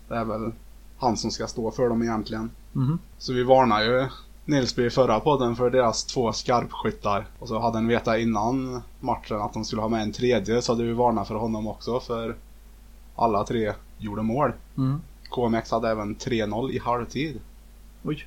Det 0.08 0.14
är 0.14 0.24
väl 0.24 0.52
han 0.98 1.16
som 1.16 1.30
ska 1.30 1.46
stå 1.46 1.70
för 1.70 1.88
dem 1.88 2.02
egentligen. 2.02 2.50
Mhm. 2.72 2.98
Så 3.18 3.32
vi 3.32 3.42
varnar 3.42 3.82
ju 3.82 4.08
Nilsby 4.44 4.86
i 4.86 4.90
förra 4.90 5.20
podden 5.20 5.56
för 5.56 5.70
deras 5.70 6.04
två 6.04 6.32
skarpskyttar. 6.32 7.26
Och 7.38 7.48
så 7.48 7.58
hade 7.58 7.78
en 7.78 7.88
vetat 7.88 8.18
innan 8.18 8.82
matchen 9.00 9.40
att 9.40 9.52
de 9.52 9.64
skulle 9.64 9.82
ha 9.82 9.88
med 9.88 10.02
en 10.02 10.12
tredje 10.12 10.62
så 10.62 10.72
hade 10.72 10.84
vi 10.84 10.92
varnat 10.92 11.28
för 11.28 11.34
honom 11.34 11.66
också 11.66 12.00
för 12.00 12.36
alla 13.16 13.44
tre 13.44 13.72
gjorde 13.98 14.22
mål. 14.22 14.52
Mm. 14.76 15.00
KMX 15.30 15.70
hade 15.70 15.90
även 15.90 16.16
3-0 16.16 16.70
i 16.70 16.78
halvtid. 16.78 17.40
Oj. 18.04 18.26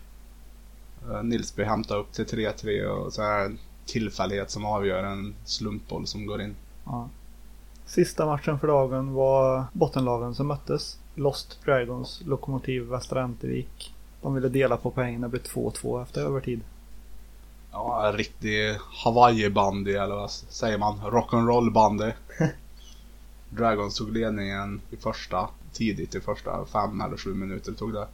Eh, 1.10 1.24
Nilsby 1.24 1.64
hämtade 1.64 2.00
upp 2.00 2.12
till 2.12 2.26
3-3 2.26 2.86
och 2.86 3.14
så 3.14 3.22
är 3.22 3.40
det 3.40 3.46
en 3.46 3.60
tillfällighet 3.86 4.52
som 4.52 4.66
avgör 4.66 5.04
en 5.04 5.36
slumpboll 5.46 6.08
som 6.08 6.26
går 6.26 6.42
in. 6.42 6.56
Ja. 6.86 7.10
Sista 7.86 8.26
matchen 8.26 8.60
för 8.60 8.68
dagen 8.68 9.14
var 9.14 9.66
bottenlagen 9.74 10.36
som 10.36 10.48
möttes. 10.48 11.00
Lost 11.16 11.60
Dragons, 11.66 12.22
Lokomotiv 12.26 12.84
Västra 12.84 13.24
Ämtervik. 13.24 13.94
De 14.22 14.34
ville 14.34 14.50
dela 14.50 14.78
på 14.78 14.92
poängen, 14.92 15.22
det 15.22 15.28
blev 15.28 15.44
2-2 15.44 16.04
efter 16.04 16.22
övertid. 16.22 16.62
Ja, 17.72 18.14
riktig 18.16 18.76
Hawaii-bandy 19.04 19.96
eller 19.96 20.16
vad 20.16 20.32
säger 20.32 20.78
man? 20.78 21.00
Rock'n'roll 21.00 21.72
bandy. 21.72 22.12
Dragons 23.50 23.96
tog 23.96 24.14
ledningen 24.14 24.82
i 24.92 24.98
första, 24.98 25.50
tidigt 25.74 26.16
i 26.16 26.22
första 26.22 26.66
fem 26.66 27.02
eller 27.02 27.18
sju 27.18 27.34
minuter 27.34 27.74
tog 27.74 27.94
det. 27.94 28.08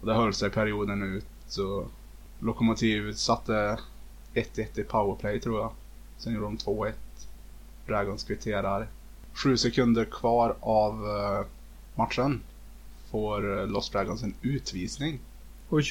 Och 0.00 0.06
det 0.06 0.14
höll 0.14 0.34
sig 0.34 0.50
perioden 0.50 1.02
ut 1.02 1.26
så 1.48 1.86
Lokomotiv 2.38 3.12
satte 3.12 3.78
1-1 4.34 4.80
i 4.80 4.82
powerplay 4.82 5.40
tror 5.40 5.60
jag. 5.60 5.70
Sen 6.16 6.34
gjorde 6.34 6.46
de 6.46 6.56
2-1. 6.56 6.92
Dragons 7.86 8.24
kvitterar. 8.24 8.86
Sju 9.32 9.56
sekunder 9.56 10.04
kvar 10.04 10.56
av 10.60 10.92
eh, 10.92 11.46
matchen. 11.94 12.40
Får 13.10 13.60
eh, 13.60 13.66
Lost 13.66 13.92
Dragons 13.92 14.22
en 14.22 14.34
utvisning. 14.42 15.18
Oj. 15.70 15.84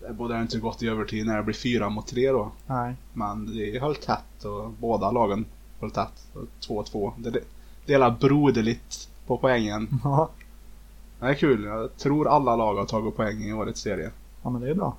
Det 0.00 0.12
borde 0.12 0.40
inte 0.40 0.58
gått 0.58 0.82
i 0.82 0.88
övertid 0.88 1.26
när 1.26 1.36
det 1.36 1.42
blir 1.42 1.54
fyra 1.54 1.88
mot 1.88 2.06
tre 2.06 2.30
då. 2.30 2.52
Nej. 2.66 2.94
Men 3.12 3.56
det 3.56 3.80
höll 3.80 3.96
tätt 3.96 4.44
och 4.44 4.70
båda 4.70 5.10
lagen 5.10 5.44
höll 5.80 5.90
tätt. 5.90 6.26
2-2. 6.60 7.12
Det 7.16 7.30
det 7.30 7.44
delar 7.86 8.10
broderligt 8.10 9.08
på 9.26 9.38
poängen. 9.38 9.88
Ja. 10.04 10.30
Det 11.20 11.26
är 11.26 11.34
kul. 11.34 11.64
Jag 11.64 11.96
tror 11.96 12.28
alla 12.28 12.56
lag 12.56 12.74
har 12.74 12.84
tagit 12.84 13.16
poäng 13.16 13.42
i 13.42 13.52
årets 13.52 13.80
serie. 13.80 14.10
ja, 14.42 14.50
men 14.50 14.60
det 14.60 14.70
är 14.70 14.74
bra. 14.74 14.96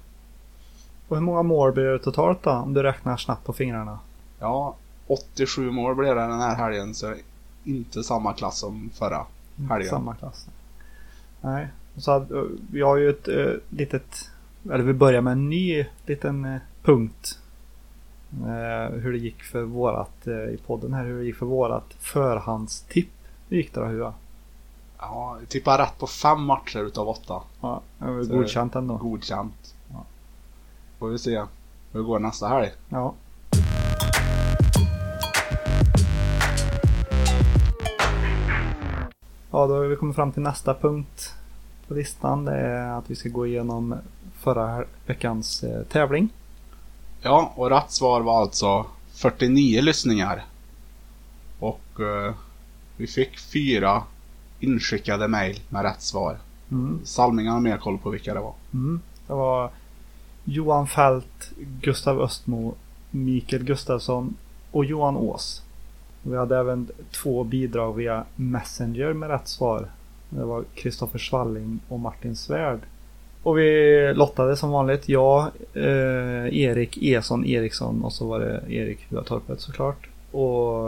Och 1.07 1.17
hur 1.17 1.23
många 1.23 1.43
mål 1.43 1.71
blir 1.71 1.83
det 1.83 1.99
totalt 1.99 2.43
då? 2.43 2.51
Om 2.51 2.73
du 2.73 2.83
räknar 2.83 3.17
snabbt 3.17 3.45
på 3.45 3.53
fingrarna. 3.53 3.99
Ja, 4.39 4.75
87 5.07 5.71
mål 5.71 5.95
blev 5.95 6.15
det 6.15 6.21
den 6.21 6.39
här 6.39 6.55
helgen 6.55 6.93
så 6.93 7.13
inte 7.63 8.03
samma 8.03 8.33
klass 8.33 8.57
som 8.57 8.89
förra. 8.93 9.25
Helgen. 9.69 9.89
Samma 9.89 10.15
klass. 10.15 10.47
Nej. 11.41 11.67
Så 11.97 12.11
att, 12.11 12.31
eh, 12.31 12.43
vi 12.71 12.81
har 12.81 12.97
ju 12.97 13.09
ett 13.09 13.27
eh, 13.27 13.53
litet, 13.69 14.29
eller 14.71 14.83
vi 14.83 14.93
börjar 14.93 15.21
med 15.21 15.31
en 15.31 15.49
ny 15.49 15.85
liten 16.05 16.45
eh, 16.45 16.61
punkt. 16.83 17.39
Eh, 18.33 18.93
hur 18.93 19.11
det 19.11 19.17
gick 19.17 19.43
för 19.43 19.61
vårat, 19.61 20.27
i 20.27 20.57
podden 20.65 20.93
här, 20.93 21.03
hur 21.03 21.19
det 21.19 21.25
gick 21.25 21.35
för 21.35 21.45
vårat 21.45 21.93
förhandstipp. 21.99 23.09
Hur 23.49 23.57
gick 23.57 23.73
det 23.73 23.79
då 23.79 23.85
Hua? 23.85 24.13
Ja, 25.01 25.37
jag 25.39 25.49
tippar 25.49 25.77
rätt 25.77 25.97
på 25.99 26.07
fem 26.07 26.43
matcher 26.43 26.79
utav 26.79 27.09
åtta. 27.09 27.41
Ja, 27.61 27.81
det 27.97 28.05
var 28.11 28.23
Så- 28.23 28.33
godkänt 28.33 28.75
ändå. 28.75 28.97
Godkänt. 28.97 29.75
Ja. 29.91 30.03
Får 30.99 31.09
vi 31.09 31.19
se 31.19 31.39
hur 31.91 31.99
det 31.99 32.05
går 32.05 32.19
nästa 32.19 32.47
helg. 32.47 32.71
Ja. 32.89 33.13
Ja, 39.51 39.67
då 39.67 39.73
har 39.75 39.81
vi 39.85 39.95
kommit 39.95 40.15
fram 40.15 40.31
till 40.31 40.41
nästa 40.41 40.73
punkt 40.73 41.33
på 41.87 41.93
listan. 41.93 42.45
Det 42.45 42.55
är 42.57 42.97
att 42.97 43.09
vi 43.09 43.15
ska 43.15 43.29
gå 43.29 43.47
igenom 43.47 43.95
förra 44.39 44.83
veckans 45.05 45.63
eh, 45.63 45.83
tävling. 45.83 46.29
Ja, 47.21 47.53
och 47.55 47.69
rätt 47.69 47.91
svar 47.91 48.21
var 48.21 48.41
alltså 48.41 48.85
49 49.13 49.81
lyssningar. 49.81 50.45
Och 51.59 51.99
eh, 51.99 52.33
vi 52.97 53.07
fick 53.07 53.39
fyra 53.39 54.03
inskickade 54.63 55.27
mejl 55.27 55.59
med 55.69 55.83
rätt 55.83 56.01
svar. 56.01 56.37
Mm. 56.71 56.99
Salmingen 57.03 57.53
har 57.53 57.59
mer 57.59 57.77
koll 57.77 57.97
på 57.97 58.09
vilka 58.09 58.33
det 58.33 58.39
var. 58.39 58.53
Mm. 58.73 59.01
Det 59.27 59.33
var 59.33 59.69
Johan 60.43 60.87
Fält, 60.87 61.51
Gustav 61.81 62.21
Östmo, 62.21 62.73
Mikael 63.11 63.63
Gustafsson 63.63 64.35
och 64.71 64.85
Johan 64.85 65.17
Ås. 65.17 65.61
Vi 66.23 66.37
hade 66.37 66.57
även 66.57 66.87
två 67.11 67.43
bidrag 67.43 67.93
via 67.95 68.23
Messenger 68.35 69.13
med 69.13 69.29
rätt 69.29 69.47
svar. 69.47 69.87
Det 70.29 70.43
var 70.43 70.63
Kristoffer 70.75 71.19
Svalling 71.19 71.79
och 71.87 71.99
Martin 71.99 72.35
Svärd. 72.35 72.79
Och 73.43 73.57
vi 73.57 74.13
lottade 74.13 74.57
som 74.57 74.69
vanligt. 74.69 75.09
Jag, 75.09 75.41
eh, 75.73 76.57
Erik 76.57 76.97
Eson 77.01 77.45
Eriksson 77.45 78.03
och 78.03 78.13
så 78.13 78.27
var 78.27 78.39
det 78.39 78.73
Erik 78.73 78.99
Huatorpet 79.09 79.61
såklart. 79.61 80.07
Och 80.31 80.83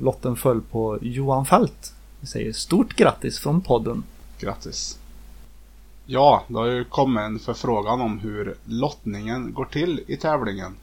lotten 0.00 0.36
föll 0.36 0.60
på 0.60 0.98
Johan 1.02 1.46
Fält. 1.46 1.94
Vi 2.20 2.26
säger 2.26 2.52
stort 2.52 2.96
grattis 2.96 3.38
från 3.38 3.60
podden. 3.60 4.04
Grattis! 4.38 4.98
Ja, 6.06 6.44
det 6.48 6.54
har 6.54 6.66
ju 6.66 6.84
kommit 6.84 7.20
en 7.20 7.38
förfrågan 7.38 8.00
om 8.00 8.18
hur 8.18 8.56
lottningen 8.64 9.54
går 9.54 9.64
till 9.64 10.04
i 10.06 10.16
tävlingen. 10.16 10.76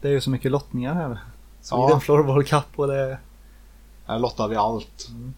Det 0.00 0.08
är 0.08 0.12
ju 0.12 0.20
så 0.20 0.30
mycket 0.30 0.50
lottningar 0.50 0.94
här. 0.94 1.10
Ja. 1.10 1.18
Sweden 1.60 2.00
Floorball 2.00 2.44
Cup 2.44 2.64
och 2.76 2.86
det... 2.86 3.18
Här 4.06 4.18
lottar 4.18 4.48
vi 4.48 4.56
allt. 4.56 5.08
Mm. 5.10 5.34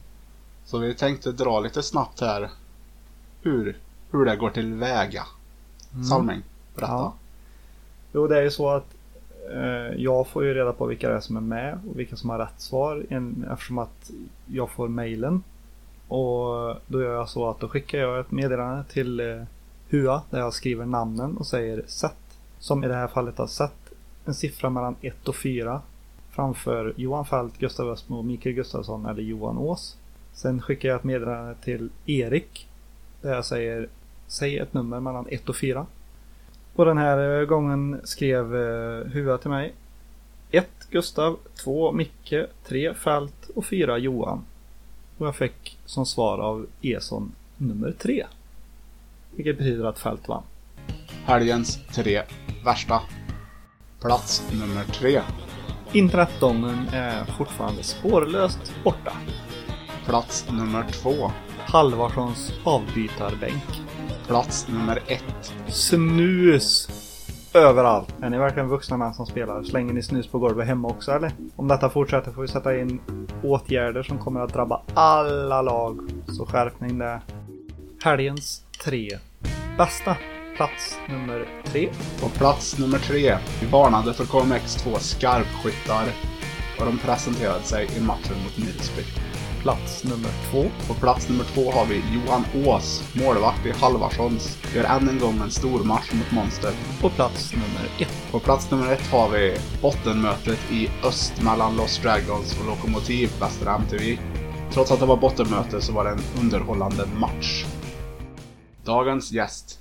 Så 0.65 0.79
vi 0.79 0.95
tänkte 0.95 1.33
dra 1.33 1.61
lite 1.61 1.83
snabbt 1.83 2.21
här 2.21 2.51
hur, 3.43 3.79
hur 4.11 4.25
det 4.25 4.37
går 4.37 4.51
till 4.51 4.75
väga. 4.75 5.27
Salming, 6.09 6.43
berätta. 6.75 6.93
Mm. 6.93 7.05
Ja. 7.05 7.15
Jo, 8.13 8.27
det 8.27 8.39
är 8.39 8.43
ju 8.43 8.51
så 8.51 8.71
att 8.71 8.87
Eh, 9.53 10.01
jag 10.03 10.27
får 10.27 10.45
ju 10.45 10.55
reda 10.55 10.73
på 10.73 10.87
vilka 10.87 11.09
det 11.09 11.15
är 11.17 11.21
som 11.21 11.37
är 11.37 11.41
med 11.41 11.79
och 11.91 11.99
vilka 11.99 12.17
som 12.17 12.31
har 12.31 12.39
rätt 12.39 12.61
svar 12.61 13.07
eftersom 13.53 13.79
att 13.79 14.11
jag 14.47 14.71
får 14.71 14.89
mejlen. 14.89 15.43
Och 16.09 16.77
då 16.87 17.03
gör 17.03 17.15
jag 17.15 17.29
så 17.29 17.51
att 17.51 17.61
då 17.61 17.69
skickar 17.69 17.99
jag 17.99 18.21
ett 18.21 18.31
meddelande 18.31 18.85
till 18.85 19.21
eh, 19.21 19.43
HUA 19.91 20.23
där 20.31 20.39
jag 20.39 20.53
skriver 20.53 20.87
namnen 20.87 21.37
och 21.37 21.47
säger 21.47 21.83
sätt. 21.87 22.17
Som 22.59 22.85
i 22.85 22.89
det 22.89 22.95
här 22.95 23.09
fallet 23.09 23.39
har 23.39 23.47
sett 23.47 23.93
en 24.25 24.35
siffra 24.35 24.71
mellan 24.71 24.97
1 25.01 25.29
och 25.29 25.37
4 25.37 25.81
framför 26.31 26.93
Johan 26.97 27.27
Fält, 27.27 27.59
Gustav 27.59 27.89
Östmo, 27.89 28.23
Mikael 28.23 28.55
Gustafsson 28.55 29.07
eller 29.07 29.23
Johan 29.23 29.59
Ås. 29.59 29.97
Sen 30.33 30.63
skickar 30.63 30.89
jag 30.89 30.97
ett 30.97 31.05
meddelande 31.05 31.55
till 31.55 31.91
Erik 32.07 32.69
där 33.23 33.35
jag 33.35 33.45
säger 33.45 33.89
Säg 34.27 34.59
ett 34.59 34.75
nummer 34.75 35.01
mellan 35.01 35.27
1 35.29 35.49
och 35.49 35.57
4. 35.57 35.87
Och 36.75 36.85
den 36.85 36.99
här 36.99 37.41
eh, 37.41 37.47
gången 37.47 38.01
skrev 38.05 38.57
eh, 38.57 39.07
Hua 39.07 39.39
till 39.39 39.51
mig. 39.51 39.75
1 40.51 40.69
Gustav, 40.91 41.39
2 41.65 41.93
Micke, 41.93 42.35
3 42.69 42.95
Fält 42.95 43.51
och 43.55 43.67
4 43.67 43.99
Johan. 43.99 44.45
Och 45.19 45.27
jag 45.27 45.37
fick 45.37 45.79
som 45.87 46.07
svar 46.07 46.39
av 46.39 46.67
Eson 46.83 47.33
nummer 47.57 47.95
3. 47.99 48.27
Vilket 49.31 49.59
betyder 49.59 49.85
att 49.85 49.99
Fält 49.99 50.29
vann. 50.29 50.43
Helgens 51.25 51.79
tre 51.87 52.23
värsta. 52.65 53.01
Plats 54.01 54.53
nummer 54.53 54.85
tre. 54.85 55.21
Internetdongen 55.93 56.89
är 56.93 57.25
fortfarande 57.25 57.83
spårlöst 57.83 58.75
borta. 58.85 59.13
Plats 60.07 60.47
nummer 60.51 60.85
två. 60.91 61.31
Halvarssons 61.59 62.53
avbytarbänk. 62.65 63.83
Plats 64.27 64.69
nummer 64.69 65.03
ett. 65.07 65.53
Snus! 65.69 66.89
Överallt. 67.55 68.15
Är 68.23 68.31
ni 68.31 68.39
verkligen 68.39 68.69
vuxna 68.69 68.97
män 68.97 69.15
som 69.15 69.27
spelar? 69.27 69.63
Slänger 69.63 69.93
ni 69.93 70.03
snus 70.03 70.27
på 70.27 70.39
golvet 70.39 70.67
hemma 70.67 70.89
också 70.89 71.13
eller? 71.13 71.33
Om 71.57 71.69
detta 71.69 71.91
fortsätter 71.91 72.31
får 72.33 72.43
vi 72.43 72.49
sätta 72.49 72.79
in 72.79 73.01
åtgärder 73.43 74.03
som 74.03 74.19
kommer 74.19 74.41
att 74.41 74.53
drabba 74.53 74.83
alla 74.95 75.63
lag. 75.63 76.01
Så 76.29 76.47
skärpning 76.47 76.99
där. 76.99 77.21
Helgens 78.05 78.65
tre 78.85 79.19
bästa. 79.79 80.17
Plats 80.57 80.99
nummer 81.09 81.49
tre. 81.65 81.89
På 82.21 82.29
plats 82.29 82.79
nummer 82.79 82.99
tre. 82.99 83.39
Vi 83.61 83.67
varnade 83.67 84.15
för 84.15 84.25
KMX2 84.25 84.99
skarpskyttar 84.99 86.05
och 86.81 86.87
de 86.87 86.99
presenterade 86.99 87.65
sig 87.65 87.89
i 87.97 88.01
matchen 88.01 88.37
mot 88.45 88.59
Nilsby. 88.59 89.03
Plats 89.65 90.05
nummer 90.05 90.31
två. 90.51 90.63
På 90.89 91.01
plats 91.01 91.29
nummer 91.29 91.45
två 91.45 91.71
har 91.71 91.87
vi 91.87 91.95
Johan 91.95 92.45
Ås, 92.67 93.15
målvakt 93.15 93.67
i 93.67 93.71
Halvarssons. 93.71 94.59
Gör 94.75 94.85
än 94.85 95.09
en 95.09 95.19
gång 95.19 95.41
en 95.43 95.51
stor 95.51 95.85
match 95.85 96.13
mot 96.13 96.33
Monster. 96.33 96.71
På 97.01 97.09
plats 97.09 97.53
nummer 97.53 97.91
ett. 98.01 98.33
På 98.33 98.41
plats 98.41 98.71
nummer 98.71 98.93
ett 98.93 99.07
har 99.07 99.29
vi 99.29 99.57
bottenmötet 99.83 100.59
i 100.73 100.89
öst 101.05 101.43
mellan 101.43 101.77
Lost 101.77 102.03
Dragons 102.03 102.61
och 102.61 102.67
Lokomotiv 102.67 103.31
Västra 103.41 103.75
MTV. 103.75 104.19
Trots 104.73 104.93
att 104.93 105.01
det 105.01 105.07
var 105.07 105.17
bottenmöte 105.17 105.81
så 105.81 105.93
var 105.93 106.05
det 106.05 106.11
en 106.11 106.41
underhållande 106.41 107.07
match. 107.17 107.65
Dagens 108.85 109.33
gäst. 109.33 109.79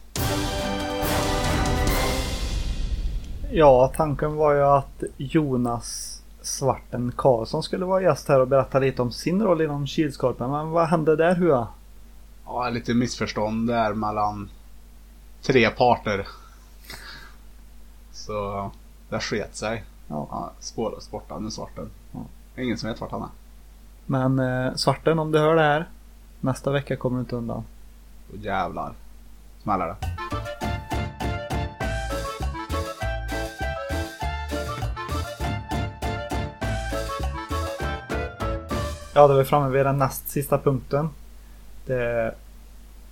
Ja, 3.52 3.94
tanken 3.96 4.36
var 4.36 4.54
ju 4.54 4.64
att 4.64 5.04
Jonas 5.18 6.23
Svarten 6.44 7.12
Karlsson 7.16 7.64
skulle 7.64 7.86
vara 7.86 8.02
gäst 8.02 8.28
här 8.28 8.40
och 8.40 8.48
berätta 8.48 8.80
lite 8.80 9.02
om 9.02 9.12
sin 9.12 9.42
roll 9.42 9.62
inom 9.62 9.88
Kilskorpen. 9.88 10.52
Men 10.52 10.70
vad 10.70 10.88
hände 10.88 11.16
där 11.16 11.36
Hua? 11.36 11.68
Ja, 12.46 12.70
lite 12.70 12.94
missförstånd 12.94 13.68
där 13.68 13.94
mellan 13.94 14.50
tre 15.42 15.70
parter. 15.70 16.28
Så 18.12 18.72
det 19.10 19.20
sket 19.20 19.56
sig. 19.56 19.84
Ja. 20.08 20.28
Ja, 20.32 20.52
spårlöst 20.60 21.12
borta 21.12 21.40
nu 21.40 21.52
Svarten. 21.52 21.90
Ja. 22.12 22.20
Ingen 22.64 22.78
som 22.78 22.90
vet 22.90 23.02
vart 23.02 23.12
han 23.12 23.22
är. 23.22 23.30
Men 24.06 24.40
eh, 24.40 24.76
Svarten, 24.76 25.20
om 25.20 25.32
du 25.32 25.40
hör 25.40 25.56
det 25.56 25.62
här. 25.62 25.90
Nästa 26.40 26.72
vecka 26.72 26.96
kommer 26.96 27.18
du 27.18 27.20
inte 27.20 27.36
undan. 27.36 27.64
Och 28.32 28.38
jävlar 28.38 28.94
smäller 29.64 29.88
det. 29.88 29.96
Ja, 39.16 39.28
då 39.28 39.34
är 39.34 39.38
vi 39.38 39.46
framme 39.46 39.70
vid 39.70 39.86
den 39.86 39.98
näst 39.98 40.30
sista 40.30 40.58
punkten. 40.58 41.10
Det 41.86 42.04
är 42.04 42.34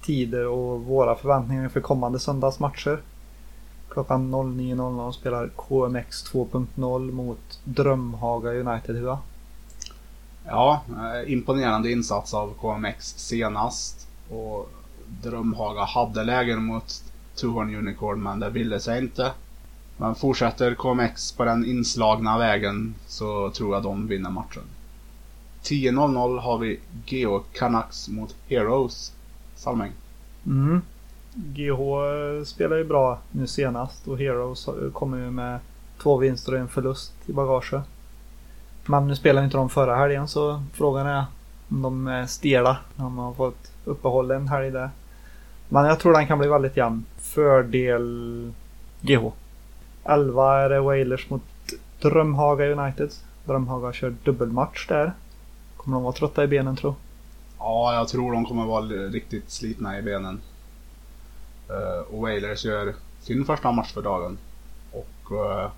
tider 0.01 0.47
och 0.47 0.81
våra 0.81 1.15
förväntningar 1.15 1.63
inför 1.63 1.81
kommande 1.81 2.19
söndagsmatcher. 2.19 3.01
Klockan 3.89 4.35
09.00 4.35 5.11
spelar 5.11 5.49
KMX 5.55 6.31
2.0 6.33 7.11
mot 7.11 7.59
Drömhaga 7.63 8.51
United 8.51 8.95
Hua. 8.95 9.19
Ja, 10.45 10.81
eh, 10.89 11.33
imponerande 11.33 11.91
insats 11.91 12.33
av 12.33 12.53
KMX 12.61 13.05
senast. 13.17 14.07
Och 14.29 14.69
Drömhaga 15.23 15.83
hade 15.83 16.23
lägen 16.23 16.63
mot 16.63 17.03
Tuhorn 17.35 17.75
Unicorn 17.75 18.23
men 18.23 18.39
det 18.39 18.49
ville 18.49 18.79
sig 18.79 18.99
inte. 18.99 19.31
Men 19.97 20.15
fortsätter 20.15 20.75
KMX 20.75 21.31
på 21.31 21.45
den 21.45 21.65
inslagna 21.65 22.37
vägen 22.37 22.95
så 23.07 23.49
tror 23.49 23.73
jag 23.73 23.83
de 23.83 24.07
vinner 24.07 24.29
matchen. 24.29 24.63
10.00 25.63 26.39
har 26.39 26.57
vi 26.57 26.79
GH 27.05 27.43
Canucks 27.53 28.09
mot 28.09 28.35
Heroes. 28.47 29.13
Salming. 29.55 29.91
Mm. 30.45 30.81
GH 31.33 31.79
eh, 31.79 32.43
spelar 32.45 32.77
ju 32.77 32.83
bra 32.83 33.19
nu 33.31 33.47
senast 33.47 34.07
och 34.07 34.17
Heroes 34.17 34.69
kommer 34.93 35.17
ju 35.17 35.31
med 35.31 35.59
två 36.01 36.17
vinster 36.17 36.53
och 36.53 36.59
en 36.59 36.67
förlust 36.67 37.13
i 37.25 37.33
bagaget. 37.33 37.81
Men 38.85 39.07
nu 39.07 39.15
spelar 39.15 39.43
inte 39.43 39.57
de 39.57 39.69
förra 39.69 39.95
helgen 39.95 40.27
så 40.27 40.63
frågan 40.73 41.07
är 41.07 41.25
om 41.69 41.81
de 41.81 42.07
är 42.07 42.25
stela. 42.25 42.77
Om 42.95 43.03
de 43.03 43.17
har 43.17 43.33
fått 43.33 43.71
uppehåll 43.85 44.31
en 44.31 44.47
helg 44.47 44.71
där. 44.71 44.89
Men 45.69 45.85
jag 45.85 45.99
tror 45.99 46.13
den 46.13 46.27
kan 46.27 46.39
bli 46.39 46.47
väldigt 46.47 46.77
jämn. 46.77 47.05
Fördel 47.17 48.51
GH. 49.01 49.31
11 50.03 50.61
är 50.61 50.69
det 50.69 50.81
Wailers 50.81 51.29
mot 51.29 51.43
Drömhaga 52.01 52.65
United. 52.65 53.09
Drömhaga 53.45 53.93
kör 53.93 54.15
dubbelmatch 54.23 54.87
där. 54.87 55.13
Kommer 55.83 55.97
de 55.97 56.03
vara 56.03 56.13
trötta 56.13 56.43
i 56.43 56.47
benen 56.47 56.75
tro? 56.75 56.95
Ja, 57.57 57.93
jag 57.93 58.07
tror 58.07 58.31
de 58.31 58.45
kommer 58.45 58.65
vara 58.65 58.85
riktigt 58.85 59.51
slitna 59.51 59.99
i 59.99 60.01
benen. 60.01 60.41
Uh, 61.69 62.13
och 62.13 62.21
Wailers 62.21 62.65
gör 62.65 62.95
sin 63.21 63.45
första 63.45 63.71
match 63.71 63.93
för 63.93 64.01
dagen. 64.01 64.37
Och 64.91 65.31
uh, 65.31 65.69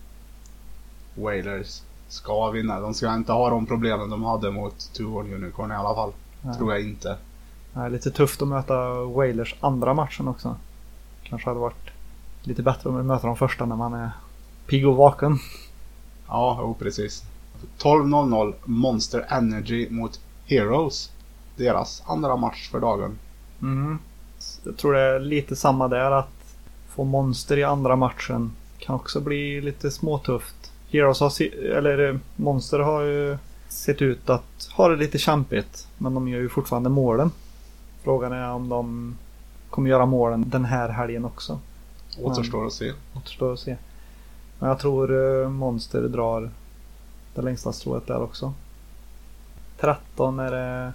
Wailers 1.24 1.82
ska 2.08 2.50
vinna. 2.50 2.80
De 2.80 2.94
ska 2.94 3.14
inte 3.14 3.32
ha 3.32 3.50
de 3.50 3.66
problemen 3.66 4.10
de 4.10 4.24
hade 4.24 4.52
mot 4.52 4.94
Tuhorn 4.94 5.34
Unicorn 5.34 5.72
i 5.72 5.76
alla 5.76 5.96
fall. 5.96 6.12
Nej. 6.42 6.58
Tror 6.58 6.74
jag 6.74 6.82
inte. 6.82 7.18
Är 7.74 7.90
lite 7.90 8.12
tufft 8.12 8.42
att 8.42 8.48
möta 8.48 9.04
Wailers 9.04 9.56
andra 9.60 9.94
matchen 9.94 10.28
också. 10.28 10.56
Kanske 11.24 11.50
hade 11.50 11.60
varit 11.60 11.90
lite 12.42 12.64
bättre 12.64 12.90
om 12.90 12.98
vi 12.98 13.04
möter 13.04 13.28
de 13.28 13.38
första 13.38 13.66
när 13.66 13.76
man 13.76 13.94
är 13.94 14.12
pigg 14.68 14.88
och 14.88 14.96
vaken. 14.96 15.40
Ja, 16.28 16.58
jo 16.62 16.74
precis. 16.80 17.24
12.00 17.80 18.54
Monster 18.66 19.26
Energy 19.30 19.90
mot 19.90 20.20
Heroes. 20.46 21.12
Deras 21.56 22.04
andra 22.06 22.36
match 22.36 22.70
för 22.72 22.80
dagen. 22.80 23.20
Mm. 23.62 24.00
Jag 24.64 24.78
tror 24.78 24.94
det 24.94 25.02
är 25.02 25.20
lite 25.20 25.56
samma 25.56 25.88
där 25.88 26.12
att 26.12 26.56
få 26.90 27.04
monster 27.04 27.58
i 27.58 27.64
andra 27.64 27.96
matchen 27.96 28.52
kan 28.80 28.96
också 28.96 29.22
bli 29.22 29.62
lite 29.62 29.92
småtufft. 29.92 30.72
Heroes 30.90 31.20
har, 31.20 31.42
eller 31.64 32.10
eh, 32.10 32.16
Monster 32.36 32.80
har 32.80 33.02
ju 33.02 33.38
sett 33.68 34.02
ut 34.02 34.30
att 34.30 34.70
ha 34.74 34.90
det 34.90 34.96
lite 34.96 35.18
kämpigt. 35.18 35.88
Men 35.98 36.14
de 36.14 36.28
gör 36.28 36.40
ju 36.40 36.50
fortfarande 36.50 36.90
målen. 36.90 37.32
Frågan 38.04 38.32
är 38.32 38.50
om 38.50 38.70
de 38.70 39.16
kommer 39.70 39.90
göra 39.90 40.06
målen 40.06 40.50
den 40.50 40.66
här 40.66 40.90
helgen 40.90 41.26
också. 41.26 41.60
Återstår 42.22 42.66
att 42.66 42.74
se. 42.74 42.92
Återstår 43.14 43.54
att 43.54 43.60
se. 43.60 43.78
Men 44.60 44.70
jag 44.70 44.80
tror 44.80 45.42
eh, 45.42 45.50
Monster 45.50 46.02
drar 46.02 46.50
det 47.36 47.42
längsta 47.42 47.74
strået 47.74 48.08
där 48.08 48.22
också. 48.22 48.54
13 49.78 50.40
är 50.40 50.52
det 50.52 50.94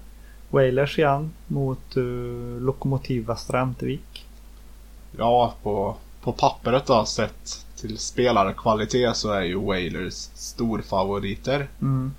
Wailers 0.50 0.98
igen 0.98 1.30
mot 1.46 1.96
uh, 1.96 2.60
Lokomotiv 2.60 3.26
Västra 3.26 3.60
Ämtervik. 3.60 4.26
Ja, 5.16 5.54
på, 5.62 5.96
på 6.22 6.32
pappret 6.32 6.86
då 6.86 7.04
sett 7.04 7.66
till 7.76 7.98
spelarkvalitet 7.98 9.16
så 9.16 9.32
är 9.32 9.42
ju 9.42 9.54
Wailers 9.66 10.14
storfavoriter. 10.34 11.68
Mm. 11.80 12.12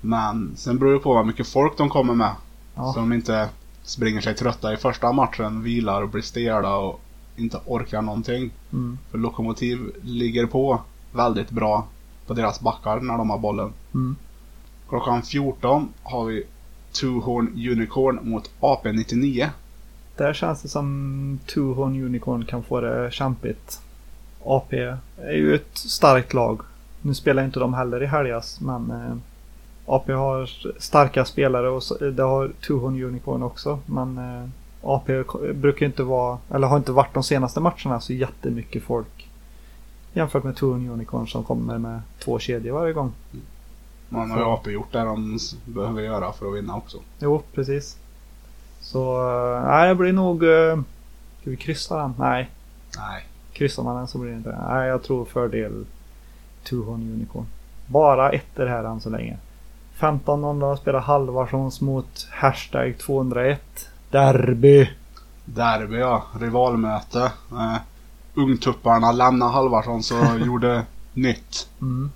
Men 0.00 0.52
sen 0.56 0.78
beror 0.78 0.92
det 0.92 0.98
på 0.98 1.14
vad 1.14 1.26
mycket 1.26 1.48
folk 1.48 1.78
de 1.78 1.88
kommer 1.88 2.14
med. 2.14 2.32
Ja. 2.74 2.92
Så 2.92 3.00
de 3.00 3.12
inte 3.12 3.48
springer 3.82 4.20
sig 4.20 4.34
trötta 4.34 4.72
i 4.72 4.76
första 4.76 5.12
matchen, 5.12 5.62
vilar 5.62 6.02
och 6.02 6.08
blir 6.08 6.22
stela 6.22 6.76
och 6.76 7.00
inte 7.36 7.60
orkar 7.66 8.02
någonting. 8.02 8.50
Mm. 8.72 8.98
För 9.10 9.18
Lokomotiv 9.18 9.92
ligger 10.02 10.46
på 10.46 10.80
väldigt 11.12 11.50
bra 11.50 11.86
på 12.26 12.34
deras 12.34 12.60
backar 12.60 13.00
när 13.00 13.18
de 13.18 13.30
har 13.30 13.38
bollen. 13.38 13.72
Mm. 13.94 14.16
Klockan 14.88 15.22
14 15.22 15.88
har 16.02 16.24
vi 16.24 16.44
Two 16.92 17.20
Horn 17.20 17.46
Unicorn 17.46 18.18
mot 18.22 18.50
AP99. 18.60 19.48
Där 20.16 20.32
känns 20.32 20.62
det 20.62 20.68
som 20.68 21.38
Two 21.46 21.74
Horn 21.74 22.04
Unicorn 22.04 22.44
kan 22.44 22.62
få 22.62 22.80
det 22.80 23.12
kämpigt. 23.12 23.80
AP 24.44 24.76
är 25.16 25.32
ju 25.32 25.54
ett 25.54 25.78
starkt 25.78 26.34
lag. 26.34 26.60
Nu 27.02 27.14
spelar 27.14 27.44
inte 27.44 27.60
de 27.60 27.74
heller 27.74 28.02
i 28.02 28.06
helgas 28.06 28.60
men 28.60 28.90
eh, 28.90 29.16
AP 29.86 30.12
har 30.12 30.50
starka 30.80 31.24
spelare 31.24 31.68
och 31.68 31.82
så, 31.82 32.10
det 32.10 32.22
har 32.22 32.48
Two 32.66 32.72
Horn 32.72 33.02
Unicorn 33.02 33.42
också. 33.42 33.78
Men 33.86 34.18
eh, 34.18 34.48
AP 34.82 35.22
brukar 35.54 35.86
inte 35.86 36.02
vara, 36.02 36.38
eller 36.50 36.66
har 36.66 36.76
inte 36.76 36.92
varit 36.92 37.14
de 37.14 37.22
senaste 37.22 37.60
matcherna 37.60 38.00
så 38.00 38.12
jättemycket 38.12 38.82
folk. 38.82 39.06
Jämfört 40.14 40.44
med 40.44 40.56
Two 40.56 40.66
Horn 40.66 40.88
Unicorn 40.88 41.26
som 41.26 41.44
kommer 41.44 41.78
med 41.78 42.00
två 42.18 42.38
kedjor 42.38 42.74
varje 42.74 42.92
gång. 42.92 43.12
Man 44.08 44.30
har 44.30 44.38
ju 44.38 44.44
AP 44.44 44.70
gjort 44.70 44.92
det 44.92 44.98
de 44.98 45.38
behöver 45.64 46.02
göra 46.02 46.32
för 46.32 46.48
att 46.48 46.54
vinna 46.54 46.76
också. 46.76 46.98
Jo, 47.18 47.42
precis. 47.54 47.96
Så 48.80 49.30
eh, 49.56 49.66
nej, 49.66 49.88
det 49.88 49.94
blir 49.94 50.12
nog 50.12 50.44
eh, 50.44 50.78
Ska 51.44 51.50
vi 51.50 51.56
kryssa 51.56 51.96
den? 51.96 52.14
Nej. 52.18 52.50
Nej. 52.96 53.26
Kryssar 53.52 53.82
man 53.82 53.96
den 53.96 54.08
så 54.08 54.18
blir 54.18 54.30
det 54.30 54.36
inte. 54.36 54.58
Nej, 54.68 54.88
jag 54.88 55.02
tror 55.02 55.24
fördel 55.24 55.84
Tuhon 56.62 57.00
Unicorn. 57.00 57.46
Bara 57.86 58.30
ettor 58.30 58.66
här 58.66 58.84
än 58.84 59.00
så 59.00 59.10
länge. 59.10 59.36
15.00 59.98 60.76
spelar 60.76 61.00
halvversions 61.00 61.80
mot 61.80 62.28
hashtag 62.30 62.98
201. 62.98 63.60
Derby. 64.10 64.90
Derby 65.44 65.96
ja, 65.96 66.24
rivalmöte. 66.40 67.32
Eh, 67.52 67.76
ungtupparna 68.34 69.12
lämnade 69.12 69.52
Halvarssons 69.52 70.10
och 70.12 70.40
gjorde 70.40 70.86
nytt. 71.12 71.68
Mm. 71.80 72.10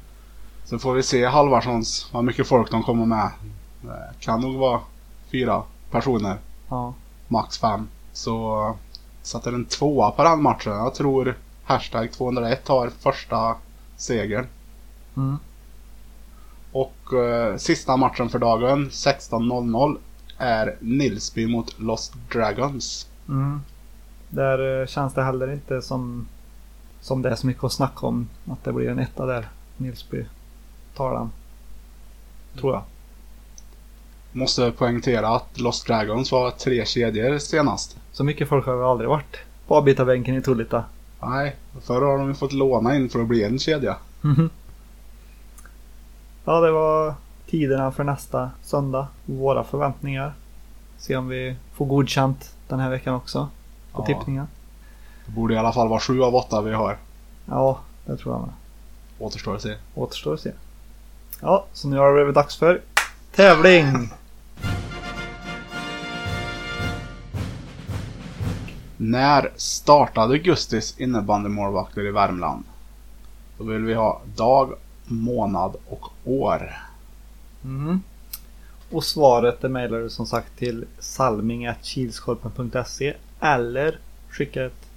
Så 0.64 0.78
får 0.78 0.94
vi 0.94 1.02
se 1.02 1.26
Halvarssons, 1.26 2.08
vad 2.12 2.24
mycket 2.24 2.46
folk 2.46 2.70
de 2.70 2.82
kommer 2.82 3.06
med. 3.06 3.30
Eh, 3.84 4.16
kan 4.20 4.40
nog 4.40 4.54
vara 4.54 4.80
fyra 5.32 5.62
personer, 5.90 6.38
Ja. 6.68 6.94
max 7.28 7.58
fem. 7.58 7.88
Så 8.12 8.76
satte 9.22 9.50
en 9.50 9.64
tvåa 9.64 10.10
på 10.10 10.22
den 10.24 10.42
matchen. 10.42 10.72
Jag 10.72 10.94
tror 10.94 11.34
hashtag 11.64 12.12
201 12.12 12.64
tar 12.64 12.90
första 13.00 13.54
segern. 13.96 14.46
Mm. 15.16 15.38
Och 16.72 17.12
eh, 17.12 17.56
sista 17.56 17.96
matchen 17.96 18.28
för 18.28 18.38
dagen, 18.38 18.88
16.00, 18.90 19.96
är 20.38 20.76
Nilsby 20.80 21.46
mot 21.46 21.78
Lost 21.78 22.12
Dragons. 22.32 23.06
Mm. 23.28 23.60
Där 24.28 24.80
eh, 24.80 24.86
känns 24.86 25.14
det 25.14 25.22
heller 25.22 25.52
inte 25.52 25.82
som, 25.82 26.28
som 27.00 27.22
det 27.22 27.30
är 27.30 27.34
så 27.34 27.46
mycket 27.46 27.64
att 27.64 27.72
snacka 27.72 28.06
om. 28.06 28.28
Att 28.50 28.64
det 28.64 28.72
blir 28.72 28.88
en 28.88 28.98
etta 28.98 29.26
där. 29.26 29.48
Nilsby 29.76 30.26
tar 30.96 31.14
den. 31.14 31.30
Tror 32.60 32.72
jag. 32.74 32.82
Måste 34.32 34.70
poängtera 34.72 35.28
att 35.28 35.60
Lost 35.60 35.86
Dragons 35.86 36.32
var 36.32 36.50
tre 36.50 36.84
kedjor 36.86 37.38
senast. 37.38 37.98
Så 38.12 38.24
mycket 38.24 38.48
folk 38.48 38.66
har 38.66 38.76
väl 38.76 38.84
aldrig 38.84 39.08
varit 39.08 39.36
på 39.66 39.76
avbytarbänken 39.76 40.34
i 40.34 40.42
Tullita. 40.42 40.84
Nej, 41.22 41.56
förr 41.80 42.00
har 42.00 42.18
de 42.18 42.34
fått 42.34 42.52
låna 42.52 42.96
in 42.96 43.08
för 43.08 43.20
att 43.20 43.26
bli 43.26 43.44
en 43.44 43.58
kedja. 43.58 43.96
Mhm. 44.20 44.50
Ja, 46.44 46.60
det 46.60 46.70
var 46.70 47.14
tiderna 47.46 47.92
för 47.92 48.04
nästa 48.04 48.50
söndag. 48.62 49.06
Våra 49.24 49.64
förväntningar. 49.64 50.34
Se 50.98 51.16
om 51.16 51.28
vi 51.28 51.56
får 51.72 51.86
godkänt 51.86 52.54
den 52.68 52.80
här 52.80 52.90
veckan 52.90 53.14
också. 53.14 53.48
På 53.98 54.04
Ja. 54.08 54.18
tippningen. 54.18 54.48
Det 55.26 55.32
borde 55.32 55.54
i 55.54 55.58
alla 55.58 55.72
fall 55.72 55.88
vara 55.88 56.00
sju 56.00 56.22
av 56.22 56.34
åtta 56.36 56.62
vi 56.62 56.72
har. 56.72 56.98
Ja, 57.46 57.80
det 58.06 58.16
tror 58.16 58.34
jag 58.34 58.40
med. 58.40 58.50
Återstår 59.18 59.54
att 59.56 59.62
se. 59.62 59.74
Återstår 59.94 60.34
att 60.34 60.40
se. 60.40 60.52
Ja, 61.40 61.64
så 61.72 61.88
nu 61.88 61.98
har 61.98 62.08
det 62.08 62.14
blivit 62.14 62.34
dags 62.34 62.56
för 62.56 62.80
tävling! 63.34 64.10
När 68.96 69.50
startade 69.56 70.38
Gustis 70.38 70.94
innebandymålvakter 71.00 72.06
i 72.06 72.10
Värmland? 72.10 72.64
Då 73.58 73.64
vill 73.64 73.84
vi 73.84 73.94
ha 73.94 74.20
dag, 74.36 74.72
månad 75.04 75.76
och 75.88 76.04
år. 76.24 76.76
Mhm. 77.62 78.02
Och 78.90 79.04
svaret 79.04 79.60
det 79.60 79.68
mejlar 79.68 79.98
du 79.98 80.10
som 80.10 80.26
sagt 80.26 80.58
till 80.58 80.84
salming.kilskorpen.se 80.98 83.14
eller 83.40 83.98
skicka 84.30 84.64
ett 84.64 84.90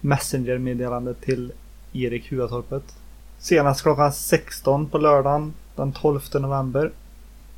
messengermeddelande 0.00 1.14
till 1.14 1.52
Erik 1.92 2.32
Huatorpet. 2.32 2.96
Senast 3.38 3.82
klockan 3.82 4.12
16 4.12 4.88
på 4.88 4.98
lördagen 4.98 5.54
den 5.76 5.92
12 5.92 6.20
november. 6.34 6.90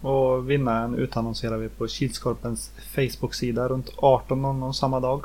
Och 0.01 0.51
vinnaren 0.51 0.95
utannonserar 0.95 1.57
vi 1.57 1.69
på 1.69 1.89
Kilskorpens 1.89 2.71
Facebook-sida 2.95 3.69
runt 3.69 3.91
18.00 3.97 4.73
samma 4.73 5.01
dag. 5.01 5.25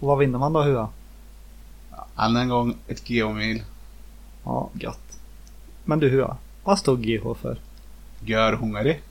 Och 0.00 0.08
vad 0.08 0.18
vinner 0.18 0.38
man 0.38 0.52
då 0.52 0.62
Hua? 0.62 0.88
Än 2.18 2.36
en 2.36 2.48
gång 2.48 2.76
ett 2.86 3.10
geomil. 3.10 3.62
Ja, 4.44 4.70
gött. 4.72 5.18
Men 5.84 5.98
du 5.98 6.08
Hua, 6.08 6.36
vad 6.64 6.78
står 6.78 6.96
GH 6.96 7.34
för? 7.40 7.58
Görhungrig. 8.24 9.02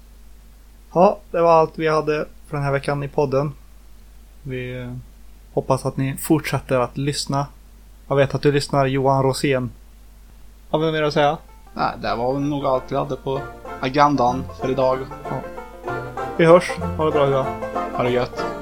Ja, 0.93 1.19
det 1.31 1.41
var 1.41 1.53
allt 1.53 1.79
vi 1.79 1.87
hade 1.87 2.27
för 2.47 2.57
den 2.57 2.65
här 2.65 2.71
veckan 2.71 3.03
i 3.03 3.07
podden. 3.07 3.51
Vi 4.47 4.95
hoppas 5.53 5.85
att 5.85 5.97
ni 5.97 6.17
fortsätter 6.17 6.79
att 6.79 6.97
lyssna. 6.97 7.47
Jag 8.07 8.15
vet 8.15 8.35
att 8.35 8.41
du 8.41 8.51
lyssnar 8.51 8.85
Johan 8.85 9.23
Rosén. 9.23 9.71
Har 10.69 10.79
vi 10.79 10.91
mer 10.91 11.03
att 11.03 11.13
säga? 11.13 11.37
Nej, 11.73 11.91
det 12.01 12.15
var 12.15 12.33
väl 12.33 12.41
nog 12.41 12.65
allt 12.65 12.83
vi 12.91 12.95
hade 12.95 13.15
på 13.15 13.41
agendan 13.79 14.43
för 14.61 14.71
idag. 14.71 14.99
Vi 16.37 16.45
hörs. 16.45 16.71
Ha 16.97 17.05
det 17.05 17.11
bra 17.11 17.25
Hua. 17.25 17.45
Ha 17.93 18.03
det 18.03 18.09
gött. 18.09 18.56